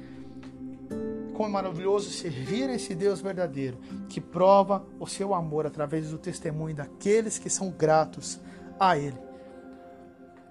Como 1.34 1.48
é 1.48 1.52
maravilhoso 1.52 2.10
servir 2.10 2.68
esse 2.68 2.94
Deus 2.94 3.20
verdadeiro, 3.20 3.78
que 4.08 4.20
prova 4.20 4.84
o 5.00 5.06
seu 5.06 5.34
amor 5.34 5.66
através 5.66 6.10
do 6.10 6.18
testemunho 6.18 6.74
daqueles 6.74 7.38
que 7.38 7.48
são 7.48 7.70
gratos 7.70 8.38
a 8.78 8.98
Ele 8.98 9.31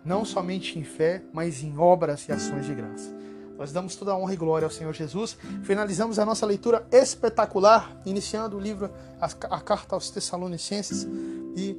não 0.03 0.25
somente 0.25 0.77
em 0.77 0.83
fé, 0.83 1.23
mas 1.33 1.63
em 1.63 1.77
obras 1.77 2.27
e 2.27 2.31
ações 2.31 2.65
de 2.65 2.73
graça. 2.73 3.13
Nós 3.57 3.71
damos 3.71 3.95
toda 3.95 4.11
a 4.11 4.17
honra 4.17 4.33
e 4.33 4.37
glória 4.37 4.65
ao 4.65 4.71
Senhor 4.71 4.93
Jesus. 4.93 5.37
Finalizamos 5.63 6.17
a 6.17 6.25
nossa 6.25 6.45
leitura 6.45 6.87
espetacular, 6.91 8.01
iniciando 8.05 8.57
o 8.57 8.59
livro, 8.59 8.89
a 9.19 9.61
carta 9.61 9.95
aos 9.95 10.09
Tessalonicenses 10.09 11.07
e 11.55 11.77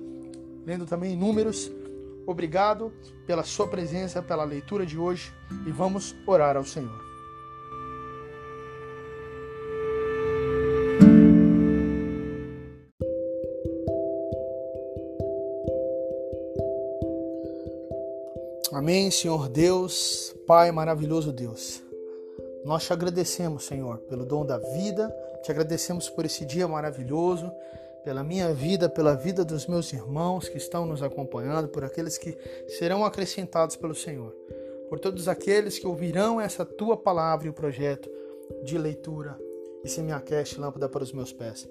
lendo 0.65 0.87
também 0.87 1.17
Números. 1.17 1.73
Obrigado 2.25 2.93
pela 3.27 3.43
sua 3.43 3.67
presença, 3.67 4.23
pela 4.23 4.45
leitura 4.45 4.87
de 4.87 4.97
hoje 4.97 5.33
e 5.67 5.73
vamos 5.73 6.15
orar 6.25 6.57
ao 6.57 6.65
Senhor. 6.65 7.12
Amém, 18.83 19.13
Senhor 19.13 19.49
Deus, 19.49 20.35
Pai 20.45 20.73
maravilhoso 20.73 21.33
Deus. 21.33 21.81
Nós 22.65 22.83
te 22.83 22.93
agradecemos, 22.93 23.65
Senhor, 23.65 23.99
pelo 23.99 24.27
dom 24.27 24.45
da 24.45 24.59
vida, 24.59 25.09
te 25.41 25.53
agradecemos 25.53 26.11
por 26.11 26.25
esse 26.25 26.45
dia 26.45 26.67
maravilhoso, 26.67 27.49
pela 28.03 28.25
minha 28.25 28.53
vida, 28.53 28.89
pela 28.89 29.15
vida 29.15 29.45
dos 29.45 29.69
meus 29.69 29.93
irmãos 29.93 30.49
que 30.49 30.59
estão 30.59 30.85
nos 30.85 31.01
acompanhando, 31.01 31.69
por 31.69 31.85
aqueles 31.85 32.19
que 32.19 32.37
serão 32.67 33.05
acrescentados 33.05 33.77
pelo 33.77 33.95
Senhor, 33.95 34.35
por 34.89 34.99
todos 34.99 35.29
aqueles 35.29 35.79
que 35.79 35.87
ouvirão 35.87 36.41
essa 36.41 36.65
tua 36.65 36.97
palavra 36.97 37.47
e 37.47 37.51
o 37.51 37.55
projeto 37.55 38.11
de 38.65 38.77
leitura 38.77 39.39
e 39.85 39.89
Semiacast, 39.89 40.59
lâmpada 40.59 40.89
para 40.89 41.05
os 41.05 41.13
meus 41.13 41.33
pés. 41.33 41.69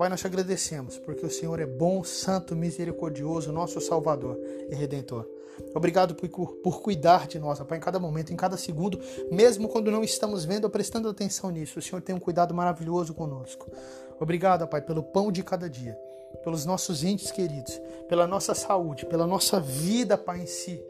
Pai, 0.00 0.08
nós 0.08 0.20
te 0.20 0.26
agradecemos 0.26 0.96
porque 0.96 1.26
o 1.26 1.30
Senhor 1.30 1.60
é 1.60 1.66
bom, 1.66 2.02
santo, 2.02 2.56
misericordioso, 2.56 3.52
nosso 3.52 3.82
Salvador 3.82 4.40
e 4.70 4.74
Redentor. 4.74 5.28
Obrigado 5.74 6.14
por, 6.14 6.26
por 6.62 6.80
cuidar 6.80 7.26
de 7.26 7.38
nós, 7.38 7.60
Pai, 7.60 7.76
em 7.76 7.82
cada 7.82 7.98
momento, 7.98 8.32
em 8.32 8.36
cada 8.36 8.56
segundo, 8.56 8.98
mesmo 9.30 9.68
quando 9.68 9.90
não 9.90 10.02
estamos 10.02 10.42
vendo 10.42 10.64
ou 10.64 10.70
prestando 10.70 11.06
atenção 11.06 11.50
nisso. 11.50 11.78
O 11.78 11.82
Senhor 11.82 12.00
tem 12.00 12.14
um 12.14 12.18
cuidado 12.18 12.54
maravilhoso 12.54 13.12
conosco. 13.12 13.70
Obrigado, 14.18 14.66
Pai, 14.66 14.80
pelo 14.80 15.02
pão 15.02 15.30
de 15.30 15.42
cada 15.42 15.68
dia, 15.68 15.98
pelos 16.42 16.64
nossos 16.64 17.04
entes 17.04 17.30
queridos, 17.30 17.78
pela 18.08 18.26
nossa 18.26 18.54
saúde, 18.54 19.04
pela 19.04 19.26
nossa 19.26 19.60
vida, 19.60 20.16
Pai, 20.16 20.40
em 20.40 20.46
si, 20.46 20.82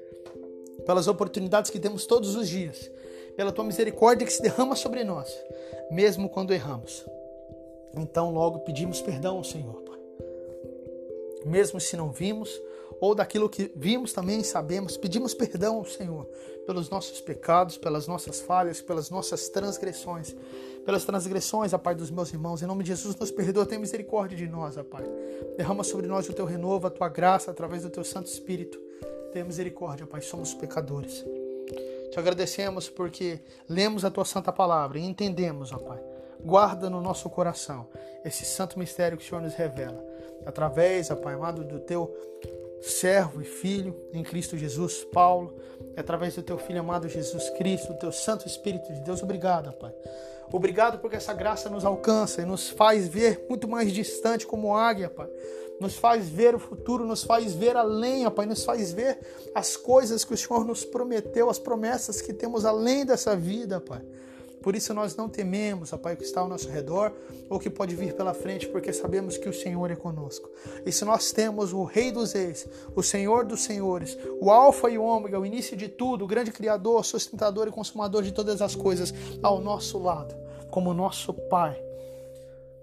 pelas 0.87 1.09
oportunidades 1.09 1.69
que 1.69 1.81
temos 1.81 2.07
todos 2.07 2.37
os 2.37 2.49
dias, 2.49 2.89
pela 3.35 3.51
tua 3.51 3.65
misericórdia 3.65 4.25
que 4.25 4.33
se 4.33 4.41
derrama 4.41 4.77
sobre 4.77 5.03
nós, 5.03 5.37
mesmo 5.91 6.29
quando 6.29 6.55
erramos. 6.55 7.05
Então, 7.97 8.33
logo 8.33 8.61
pedimos 8.61 9.01
perdão 9.01 9.37
ao 9.37 9.45
Senhor, 9.45 9.83
Pai. 9.83 9.99
Mesmo 11.45 11.81
se 11.81 11.97
não 11.97 12.13
vimos, 12.13 12.61
ou 13.01 13.15
daquilo 13.15 13.49
que 13.49 13.73
vimos 13.75 14.13
também 14.13 14.43
sabemos. 14.45 14.97
Pedimos 14.97 15.33
perdão 15.33 15.77
ao 15.77 15.85
Senhor 15.85 16.27
pelos 16.67 16.91
nossos 16.91 17.21
pecados, 17.21 17.79
pelas 17.79 18.07
nossas 18.07 18.41
falhas, 18.41 18.81
pelas 18.81 19.11
nossas 19.11 19.49
transgressões. 19.49 20.37
Pelas 20.85 21.05
transgressões, 21.05 21.73
a 21.73 21.79
Pai 21.79 21.95
dos 21.95 22.11
meus 22.11 22.33
irmãos. 22.33 22.63
Em 22.63 22.67
nome 22.67 22.85
de 22.85 22.89
Jesus, 22.89 23.17
nos 23.17 23.31
perdoa, 23.31 23.67
tem 23.67 23.79
misericórdia 23.79 24.37
de 24.37 24.47
nós, 24.47 24.77
ó 24.77 24.85
Pai. 24.85 25.05
Derrama 25.57 25.83
sobre 25.83 26.07
nós 26.07 26.29
o 26.29 26.33
teu 26.33 26.45
renovo, 26.45 26.87
a 26.87 26.91
tua 26.91 27.09
graça 27.09 27.51
através 27.51 27.83
do 27.83 27.91
teu 27.91 28.05
Santo 28.05 28.27
Espírito. 28.27 28.79
Tenha 29.33 29.45
misericórdia, 29.45 30.07
Pai, 30.07 30.21
somos 30.21 30.53
pecadores. 30.53 31.25
Te 32.11 32.19
agradecemos 32.19 32.89
porque 32.89 33.41
lemos 33.69 34.05
a 34.05 34.11
tua 34.11 34.25
santa 34.25 34.53
palavra 34.53 34.99
e 34.99 35.05
entendemos, 35.05 35.73
ó 35.73 35.79
Pai. 35.79 36.01
Guarda 36.45 36.89
no 36.89 37.01
nosso 37.01 37.29
coração 37.29 37.87
esse 38.25 38.45
santo 38.45 38.79
mistério 38.79 39.17
que 39.17 39.25
o 39.25 39.27
Senhor 39.29 39.41
nos 39.41 39.55
revela. 39.55 40.05
Através, 40.47 41.11
ó 41.11 41.17
Pai 41.17 41.35
amado, 41.35 41.65
do 41.65 41.81
teu 41.81 42.15
servo 42.81 43.43
e 43.43 43.45
filho 43.45 43.95
em 44.13 44.23
Cristo 44.23 44.57
Jesus, 44.57 45.05
Paulo, 45.05 45.55
através 45.97 46.35
do 46.35 46.43
teu 46.43 46.59
filho 46.59 46.81
amado 46.81 47.09
Jesus 47.09 47.51
Cristo, 47.51 47.93
do 47.93 47.99
teu 47.99 48.13
Santo 48.13 48.47
Espírito 48.47 48.93
de 48.93 49.01
Deus. 49.01 49.23
Obrigado, 49.23 49.73
Pai. 49.73 49.93
Obrigado 50.53 50.99
porque 50.99 51.17
essa 51.17 51.33
graça 51.33 51.71
nos 51.71 51.85
alcança 51.85 52.43
e 52.43 52.45
nos 52.45 52.71
faz 52.71 53.07
ver 53.07 53.47
muito 53.49 53.69
mais 53.69 53.93
distante 53.93 54.47
como 54.47 54.75
águia, 54.75 55.09
Pai. 55.09 55.29
Nos 55.81 55.97
faz 55.97 56.29
ver 56.29 56.55
o 56.55 56.59
futuro, 56.59 57.07
nos 57.07 57.23
faz 57.23 57.55
ver 57.55 57.77
além, 57.77 58.29
Pai. 58.31 58.47
Nos 58.47 58.65
faz 58.65 58.93
ver 58.93 59.19
as 59.55 59.77
coisas 59.77 60.25
que 60.25 60.35
o 60.35 60.37
Senhor 60.37 60.65
nos 60.65 60.85
prometeu, 60.85 61.49
as 61.49 61.59
promessas 61.59 62.21
que 62.21 62.33
temos 62.33 62.65
além 62.65 63.05
dessa 63.05 63.37
vida, 63.37 63.81
Pai. 63.81 64.03
Por 64.63 64.77
isso 64.77 64.93
nós 64.93 65.17
não 65.17 65.29
tememos, 65.29 65.93
ó 65.93 65.97
Pai, 65.97 66.15
o 66.15 66.17
que 66.17 66.25
está 66.25 66.41
ao 66.41 66.49
nosso 66.49 66.69
redor 66.69 67.13
ou 67.49 67.59
que 67.59 67.71
pode 67.71 67.95
vir 67.95 68.15
pela 68.15 68.35
frente, 68.35 68.69
porque 68.69 68.93
sabemos 68.93 69.37
que 69.37 69.49
o 69.49 69.53
Senhor 69.53 69.91
é 69.91 69.97
conosco. 69.97 70.51
E 70.85 70.93
se 70.93 71.05
nós 71.05 71.33
temos 71.33 71.73
o 71.73 71.85
Rei 71.85 72.13
dos 72.13 72.33
Reis, 72.33 72.69
o 72.95 73.03
Senhor 73.03 73.45
dos 73.45 73.63
Senhores, 73.63 74.19
o 74.41 74.51
Alfa 74.51 74.91
e 74.91 74.99
o 74.99 75.03
Ômega, 75.03 75.41
o 75.41 75.47
início 75.47 75.77
de 75.77 75.89
tudo, 75.89 76.25
o 76.25 76.29
grande 76.29 76.53
Criador, 76.53 77.05
sustentador 77.05 77.69
e 77.69 77.73
consumador 77.73 78.23
de 78.23 78.33
todas 78.33 78.61
as 78.61 78.75
coisas, 78.75 79.15
ao 79.43 79.61
nosso 79.61 79.99
lado, 79.99 80.35
como 80.71 80.93
nosso 80.93 81.33
Pai, 81.33 81.81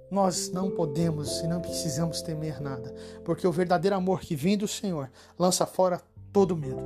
nós 0.09 0.49
não 0.49 0.71
podemos 0.71 1.41
e 1.41 1.47
não 1.47 1.59
precisamos 1.59 2.21
temer 2.21 2.61
nada, 2.61 2.93
porque 3.25 3.45
o 3.45 3.51
verdadeiro 3.51 3.95
amor 3.95 4.21
que 4.21 4.35
vem 4.35 4.57
do 4.57 4.67
Senhor 4.67 5.11
lança 5.37 5.65
fora 5.65 6.01
todo 6.31 6.55
medo. 6.55 6.81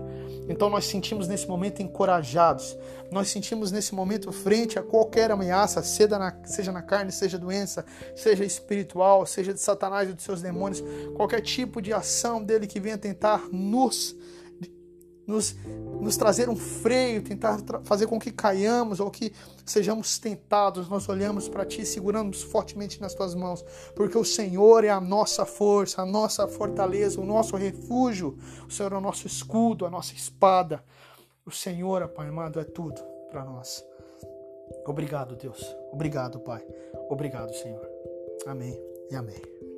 Então 0.47 0.69
nós 0.69 0.85
sentimos 0.85 1.27
nesse 1.27 1.47
momento 1.47 1.81
encorajados, 1.81 2.77
nós 3.11 3.29
sentimos 3.29 3.71
nesse 3.71 3.93
momento 3.93 4.31
frente 4.31 4.77
a 4.77 4.83
qualquer 4.83 5.31
ameaça, 5.31 5.81
seja 5.83 6.17
na, 6.17 6.35
seja 6.45 6.71
na 6.71 6.81
carne, 6.81 7.11
seja 7.11 7.37
doença, 7.37 7.85
seja 8.15 8.43
espiritual, 8.43 9.25
seja 9.25 9.53
de 9.53 9.59
Satanás 9.59 10.09
e 10.09 10.13
dos 10.13 10.23
seus 10.23 10.41
demônios, 10.41 10.83
qualquer 11.15 11.41
tipo 11.41 11.81
de 11.81 11.93
ação 11.93 12.43
dele 12.43 12.67
que 12.67 12.79
venha 12.79 12.97
tentar 12.97 13.47
nos 13.51 14.15
nos, 15.31 15.55
nos 15.99 16.17
trazer 16.17 16.49
um 16.49 16.55
freio, 16.55 17.23
tentar 17.23 17.59
fazer 17.83 18.07
com 18.07 18.19
que 18.19 18.31
caiamos 18.31 18.99
ou 18.99 19.09
que 19.09 19.33
sejamos 19.65 20.19
tentados, 20.19 20.89
nós 20.89 21.07
olhamos 21.09 21.47
para 21.47 21.65
Ti, 21.65 21.85
seguramos 21.85 22.41
fortemente 22.43 22.99
nas 23.01 23.13
Tuas 23.13 23.33
mãos, 23.33 23.63
porque 23.95 24.17
o 24.17 24.25
Senhor 24.25 24.83
é 24.83 24.89
a 24.89 25.01
nossa 25.01 25.45
força, 25.45 26.01
a 26.01 26.05
nossa 26.05 26.47
fortaleza, 26.47 27.19
o 27.19 27.25
nosso 27.25 27.55
refúgio, 27.55 28.37
o 28.67 28.71
Senhor 28.71 28.93
é 28.93 28.97
o 28.97 29.01
nosso 29.01 29.25
escudo, 29.25 29.85
a 29.85 29.89
nossa 29.89 30.13
espada. 30.13 30.83
O 31.45 31.51
Senhor, 31.51 32.07
Pai 32.09 32.27
amado, 32.27 32.59
é 32.59 32.63
tudo 32.63 33.01
para 33.31 33.43
nós. 33.43 33.83
Obrigado, 34.85 35.35
Deus. 35.35 35.75
Obrigado, 35.91 36.39
Pai. 36.39 36.65
Obrigado, 37.09 37.53
Senhor. 37.53 37.87
Amém 38.45 38.79
e 39.09 39.15
amém. 39.15 39.70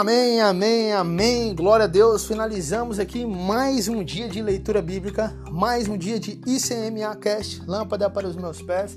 Amém, 0.00 0.40
amém, 0.40 0.92
amém. 0.94 1.54
Glória 1.54 1.84
a 1.84 1.86
Deus. 1.86 2.26
Finalizamos 2.26 2.98
aqui 2.98 3.26
mais 3.26 3.86
um 3.86 4.02
dia 4.02 4.30
de 4.30 4.40
leitura 4.40 4.80
bíblica, 4.80 5.36
mais 5.50 5.88
um 5.88 5.98
dia 5.98 6.18
de 6.18 6.40
ICMA 6.46 7.14
Cast, 7.16 7.62
lâmpada 7.66 8.08
para 8.08 8.26
os 8.26 8.34
meus 8.34 8.62
pés. 8.62 8.94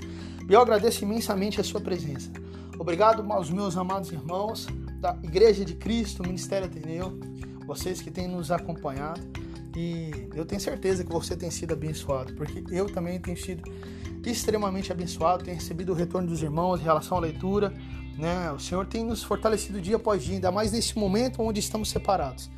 E 0.49 0.53
eu 0.53 0.61
agradeço 0.61 1.03
imensamente 1.03 1.59
a 1.59 1.63
sua 1.63 1.81
presença. 1.81 2.31
Obrigado 2.79 3.29
aos 3.33 3.49
meus 3.49 3.75
amados 3.75 4.13
irmãos 4.13 4.65
da 5.01 5.19
Igreja 5.21 5.65
de 5.65 5.73
Cristo, 5.75 6.23
Ministério 6.23 6.67
Ateneu, 6.67 7.19
vocês 7.67 8.01
que 8.01 8.09
têm 8.09 8.29
nos 8.29 8.49
acompanhado. 8.49 9.19
E 9.75 10.09
eu 10.33 10.45
tenho 10.45 10.61
certeza 10.61 11.03
que 11.03 11.11
você 11.11 11.35
tem 11.35 11.51
sido 11.51 11.73
abençoado, 11.73 12.33
porque 12.35 12.63
eu 12.71 12.85
também 12.85 13.19
tenho 13.19 13.35
sido 13.35 13.69
extremamente 14.25 14.89
abençoado, 14.89 15.43
tenho 15.43 15.57
recebido 15.57 15.91
o 15.91 15.95
retorno 15.95 16.29
dos 16.29 16.41
irmãos 16.41 16.79
em 16.79 16.83
relação 16.83 17.17
à 17.17 17.19
leitura 17.19 17.73
né? 18.17 18.51
O 18.51 18.59
Senhor 18.59 18.85
tem 18.85 19.03
nos 19.03 19.23
fortalecido 19.23 19.81
dia 19.81 19.95
após 19.95 20.23
dia, 20.23 20.35
ainda 20.35 20.51
mais 20.51 20.71
nesse 20.71 20.97
momento 20.97 21.41
onde 21.41 21.59
estamos 21.59 21.89
separados. 21.89 22.49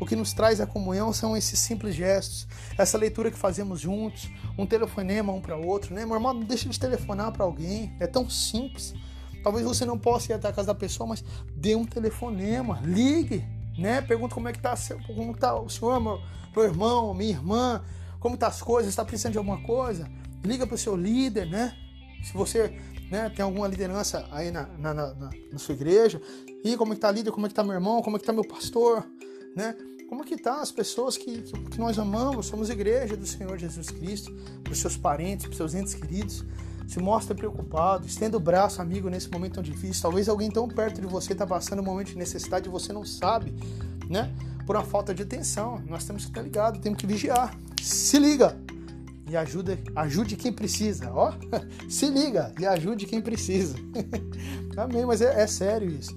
O 0.00 0.06
que 0.06 0.16
nos 0.16 0.32
traz 0.32 0.60
a 0.60 0.66
comunhão 0.66 1.12
são 1.12 1.36
esses 1.36 1.58
simples 1.58 1.94
gestos, 1.94 2.48
essa 2.76 2.98
leitura 2.98 3.30
que 3.30 3.38
fazemos 3.38 3.80
juntos, 3.80 4.28
um 4.58 4.66
telefonema 4.66 5.32
um 5.32 5.40
para 5.40 5.56
outro, 5.56 5.94
né? 5.94 6.04
Meu 6.04 6.16
irmão, 6.16 6.34
não 6.34 6.42
deixa 6.42 6.68
de 6.68 6.78
telefonar 6.78 7.30
para 7.30 7.44
alguém, 7.44 7.94
é 8.00 8.06
tão 8.06 8.28
simples. 8.28 8.94
Talvez 9.44 9.64
você 9.64 9.84
não 9.84 9.98
possa 9.98 10.32
ir 10.32 10.34
até 10.34 10.48
a 10.48 10.52
casa 10.52 10.68
da 10.68 10.74
pessoa, 10.74 11.06
mas 11.06 11.22
dê 11.54 11.76
um 11.76 11.84
telefonema, 11.84 12.80
ligue, 12.82 13.44
né? 13.78 14.00
Pergunta 14.00 14.34
como 14.34 14.48
é 14.48 14.52
que 14.52 14.58
tá, 14.58 14.74
como 15.06 15.36
tá 15.36 15.54
o 15.54 15.68
senhor, 15.68 16.00
meu, 16.00 16.20
meu 16.54 16.64
irmão, 16.64 17.14
minha 17.14 17.30
irmã, 17.30 17.84
como 18.18 18.36
tá 18.36 18.48
as 18.48 18.60
coisas, 18.60 18.90
está 18.90 19.04
precisando 19.04 19.32
de 19.32 19.38
alguma 19.38 19.62
coisa? 19.62 20.10
Liga 20.44 20.66
para 20.66 20.74
o 20.74 20.78
seu 20.78 20.96
líder, 20.96 21.46
né? 21.46 21.76
Se 22.22 22.32
você 22.34 22.72
né, 23.10 23.30
tem 23.30 23.44
alguma 23.44 23.68
liderança 23.68 24.26
aí 24.30 24.50
na, 24.50 24.66
na, 24.78 24.94
na, 24.94 25.14
na 25.52 25.58
sua 25.58 25.74
igreja, 25.74 26.20
e 26.64 26.76
como 26.76 26.92
é 26.92 26.96
que 26.96 27.00
tá 27.00 27.10
líder, 27.10 27.30
como 27.30 27.46
é 27.46 27.48
que 27.48 27.54
tá 27.54 27.62
meu 27.62 27.74
irmão, 27.74 28.00
como 28.02 28.16
é 28.16 28.20
que 28.20 28.24
tá 28.24 28.32
meu 28.32 28.44
pastor, 28.44 29.04
né? 29.54 29.76
Como 30.08 30.22
é 30.22 30.26
que 30.26 30.36
tá 30.36 30.60
as 30.60 30.70
pessoas 30.70 31.16
que, 31.16 31.42
que, 31.42 31.52
que 31.70 31.78
nós 31.78 31.98
amamos, 31.98 32.46
somos 32.46 32.68
igreja 32.68 33.16
do 33.16 33.26
Senhor 33.26 33.58
Jesus 33.58 33.88
Cristo, 33.88 34.34
para 34.62 34.72
os 34.72 34.78
seus 34.78 34.96
parentes, 34.96 35.46
para 35.46 35.52
os 35.52 35.56
seus 35.56 35.74
entes 35.74 35.94
queridos, 35.94 36.44
se 36.86 36.98
mostra 36.98 37.34
preocupado, 37.34 38.06
estenda 38.06 38.36
o 38.36 38.40
braço 38.40 38.82
amigo 38.82 39.08
nesse 39.08 39.30
momento 39.30 39.54
tão 39.54 39.62
difícil. 39.62 40.02
Talvez 40.02 40.28
alguém 40.28 40.50
tão 40.50 40.68
perto 40.68 41.00
de 41.00 41.06
você 41.06 41.32
está 41.32 41.46
passando 41.46 41.80
um 41.80 41.84
momento 41.84 42.08
de 42.08 42.18
necessidade 42.18 42.68
e 42.68 42.70
você 42.70 42.92
não 42.92 43.04
sabe, 43.04 43.54
né? 44.08 44.30
Por 44.66 44.76
uma 44.76 44.84
falta 44.84 45.14
de 45.14 45.22
atenção. 45.22 45.82
Nós 45.86 46.04
temos 46.04 46.24
que 46.24 46.30
estar 46.30 46.42
ligado, 46.42 46.78
temos 46.80 46.98
que 46.98 47.06
vigiar. 47.06 47.56
Se 47.80 48.18
liga! 48.18 48.58
E 49.28 49.36
ajuda, 49.36 49.78
ajude 49.94 50.36
quem 50.36 50.52
precisa. 50.52 51.10
Ó, 51.12 51.32
se 51.88 52.06
liga 52.06 52.52
e 52.58 52.66
ajude 52.66 53.06
quem 53.06 53.20
precisa. 53.20 53.76
Amém, 54.76 55.06
mas 55.06 55.20
é, 55.20 55.42
é, 55.42 55.46
sério 55.46 55.88
isso. 55.88 56.16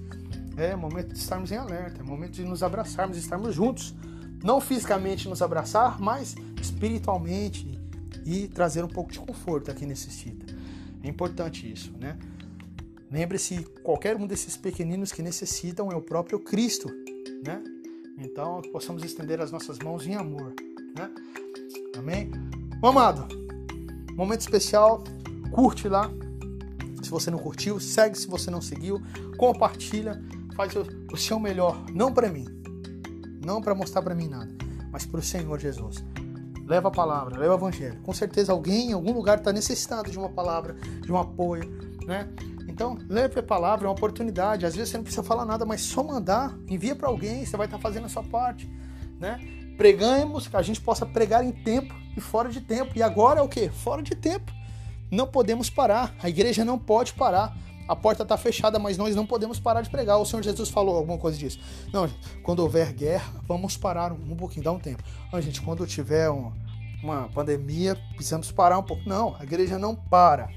É 0.56 0.74
momento 0.74 1.12
de 1.12 1.18
estarmos 1.18 1.52
em 1.52 1.56
alerta, 1.56 2.00
é 2.00 2.02
momento 2.02 2.32
de 2.32 2.44
nos 2.44 2.62
abraçarmos, 2.62 3.16
estarmos 3.16 3.54
juntos. 3.54 3.94
Não 4.42 4.60
fisicamente 4.60 5.28
nos 5.28 5.42
abraçar, 5.42 6.00
mas 6.00 6.34
espiritualmente 6.60 7.78
e 8.24 8.48
trazer 8.48 8.84
um 8.84 8.88
pouco 8.88 9.12
de 9.12 9.18
conforto 9.18 9.70
a 9.70 9.74
quem 9.74 9.86
necessita. 9.86 10.46
É 11.02 11.08
importante 11.08 11.70
isso, 11.70 11.92
né? 11.98 12.18
Lembre-se, 13.10 13.62
qualquer 13.82 14.16
um 14.16 14.26
desses 14.26 14.56
pequeninos 14.56 15.12
que 15.12 15.22
necessitam 15.22 15.92
é 15.92 15.94
o 15.94 16.02
próprio 16.02 16.40
Cristo, 16.40 16.88
né? 17.44 17.62
Então, 18.18 18.60
possamos 18.72 19.04
estender 19.04 19.40
as 19.40 19.52
nossas 19.52 19.78
mãos 19.78 20.06
em 20.06 20.14
amor, 20.14 20.54
né? 20.96 21.10
Amém? 21.96 22.30
Amado, 22.82 23.26
momento 24.14 24.42
especial, 24.42 25.02
curte 25.50 25.88
lá. 25.88 26.10
Se 27.02 27.10
você 27.10 27.30
não 27.30 27.38
curtiu, 27.38 27.80
segue 27.80 28.16
se 28.16 28.28
você 28.28 28.50
não 28.50 28.60
seguiu, 28.60 29.00
compartilha, 29.38 30.22
faz 30.54 30.74
o 31.10 31.16
seu 31.16 31.40
melhor, 31.40 31.84
não 31.92 32.12
para 32.12 32.28
mim, 32.28 32.44
não 33.44 33.62
para 33.62 33.74
mostrar 33.74 34.02
para 34.02 34.14
mim 34.14 34.28
nada, 34.28 34.52
mas 34.92 35.06
para 35.06 35.18
o 35.18 35.22
Senhor 35.22 35.58
Jesus. 35.58 36.04
Leva 36.66 36.88
a 36.88 36.90
palavra, 36.90 37.38
leva 37.38 37.54
o 37.54 37.56
evangelho. 37.56 38.00
Com 38.02 38.12
certeza 38.12 38.52
alguém 38.52 38.90
em 38.90 38.92
algum 38.92 39.12
lugar 39.12 39.38
está 39.38 39.52
necessitado 39.52 40.10
de 40.10 40.18
uma 40.18 40.28
palavra, 40.28 40.74
de 40.74 41.10
um 41.10 41.16
apoio, 41.16 41.64
né? 42.04 42.28
Então, 42.68 42.98
leve 43.08 43.40
a 43.40 43.42
palavra, 43.42 43.86
é 43.86 43.88
uma 43.88 43.94
oportunidade. 43.94 44.66
Às 44.66 44.76
vezes 44.76 44.90
você 44.90 44.96
não 44.98 45.04
precisa 45.04 45.22
falar 45.22 45.46
nada, 45.46 45.64
mas 45.64 45.80
só 45.80 46.02
mandar, 46.02 46.54
envia 46.68 46.94
para 46.94 47.08
alguém, 47.08 47.44
você 47.44 47.56
vai 47.56 47.66
estar 47.66 47.78
tá 47.78 47.82
fazendo 47.82 48.04
a 48.04 48.08
sua 48.08 48.22
parte, 48.22 48.70
né? 49.18 49.40
Pregamos, 49.78 50.46
que 50.46 50.56
a 50.56 50.62
gente 50.62 50.80
possa 50.80 51.06
pregar 51.06 51.42
em 51.42 51.52
tempo 51.52 52.05
e 52.16 52.20
fora 52.20 52.48
de 52.48 52.60
tempo. 52.60 52.92
E 52.96 53.02
agora 53.02 53.40
é 53.40 53.42
o 53.42 53.48
que? 53.48 53.68
Fora 53.68 54.02
de 54.02 54.14
tempo. 54.14 54.52
Não 55.10 55.26
podemos 55.26 55.70
parar. 55.70 56.14
A 56.22 56.28
igreja 56.28 56.64
não 56.64 56.78
pode 56.78 57.12
parar. 57.12 57.56
A 57.88 57.94
porta 57.94 58.24
está 58.24 58.36
fechada, 58.36 58.78
mas 58.78 58.96
nós 58.96 59.14
não 59.14 59.24
podemos 59.24 59.60
parar 59.60 59.80
de 59.82 59.90
pregar. 59.90 60.18
O 60.18 60.24
Senhor 60.26 60.42
Jesus 60.42 60.68
falou 60.68 60.96
alguma 60.96 61.18
coisa 61.18 61.38
disso. 61.38 61.60
Não, 61.92 62.08
quando 62.42 62.60
houver 62.60 62.92
guerra, 62.92 63.32
vamos 63.46 63.76
parar 63.76 64.12
um, 64.12 64.32
um 64.32 64.36
pouquinho, 64.36 64.64
dá 64.64 64.72
um 64.72 64.78
tempo. 64.78 65.02
Não, 65.32 65.40
gente, 65.40 65.60
quando 65.62 65.86
tiver 65.86 66.28
um, 66.28 66.52
uma 67.02 67.28
pandemia, 67.28 67.96
precisamos 68.14 68.50
parar 68.50 68.78
um 68.78 68.82
pouco. 68.82 69.08
Não, 69.08 69.36
a 69.38 69.44
igreja 69.44 69.78
não 69.78 69.94
para. 69.94 70.50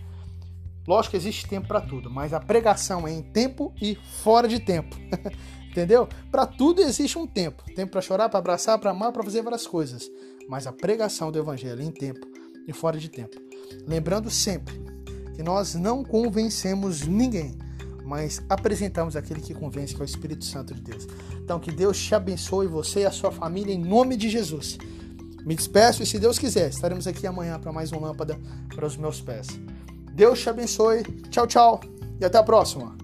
Lógico 0.88 1.12
que 1.12 1.17
existe 1.17 1.48
tempo 1.48 1.67
para 1.67 1.82
tudo, 1.82 2.10
mas 2.10 2.34
a 2.34 2.39
pregação 2.39 3.08
é 3.08 3.12
em 3.12 3.22
tempo 3.22 3.72
e 3.80 3.93
fora 4.24 4.48
de 4.48 4.60
tempo. 4.60 4.95
Entendeu? 5.69 6.10
Para 6.32 6.48
tudo 6.48 6.82
existe 6.82 7.15
um 7.15 7.28
tempo. 7.28 7.63
Tempo 7.76 7.91
para 7.91 8.02
chorar, 8.02 8.28
para 8.28 8.39
abraçar, 8.39 8.80
para 8.80 8.89
amar, 8.89 9.12
para 9.12 9.22
fazer 9.22 9.43
várias 9.43 9.67
coisas. 9.67 10.10
Mas 10.49 10.67
a 10.67 10.73
pregação 10.73 11.31
do 11.31 11.39
evangelho 11.39 11.81
em 11.81 11.91
tempo 11.91 12.27
e 12.67 12.73
fora 12.73 12.97
de 12.97 13.07
tempo. 13.07 13.39
Lembrando 13.88 14.29
sempre 14.29 14.81
que 15.35 15.43
nós 15.43 15.75
não 15.75 16.03
convencemos 16.03 17.05
ninguém, 17.05 17.57
mas 18.03 18.41
apresentamos 18.49 19.15
aquele 19.15 19.39
que 19.39 19.53
convence, 19.53 19.93
que 19.93 20.01
é 20.01 20.03
o 20.03 20.05
Espírito 20.05 20.43
Santo 20.43 20.73
de 20.73 20.81
Deus. 20.81 21.07
Então 21.38 21.59
que 21.59 21.71
Deus 21.71 21.97
te 21.97 22.15
abençoe 22.15 22.67
você 22.67 23.01
e 23.01 23.05
a 23.05 23.12
sua 23.12 23.31
família 23.31 23.73
em 23.73 23.79
nome 23.79 24.17
de 24.17 24.27
Jesus. 24.27 24.77
Me 25.45 25.55
despeço 25.55 26.03
e 26.03 26.05
se 26.05 26.19
Deus 26.19 26.38
quiser, 26.38 26.69
estaremos 26.69 27.07
aqui 27.07 27.25
amanhã 27.25 27.59
para 27.59 27.71
mais 27.71 27.91
uma 27.91 28.07
lâmpada 28.07 28.38
para 28.75 28.85
os 28.85 28.97
meus 28.97 29.21
pés. 29.21 29.47
Deus 30.13 30.41
te 30.41 30.49
abençoe. 30.49 31.03
Tchau, 31.29 31.47
tchau 31.47 31.79
e 32.19 32.25
até 32.25 32.38
a 32.38 32.43
próxima. 32.43 32.97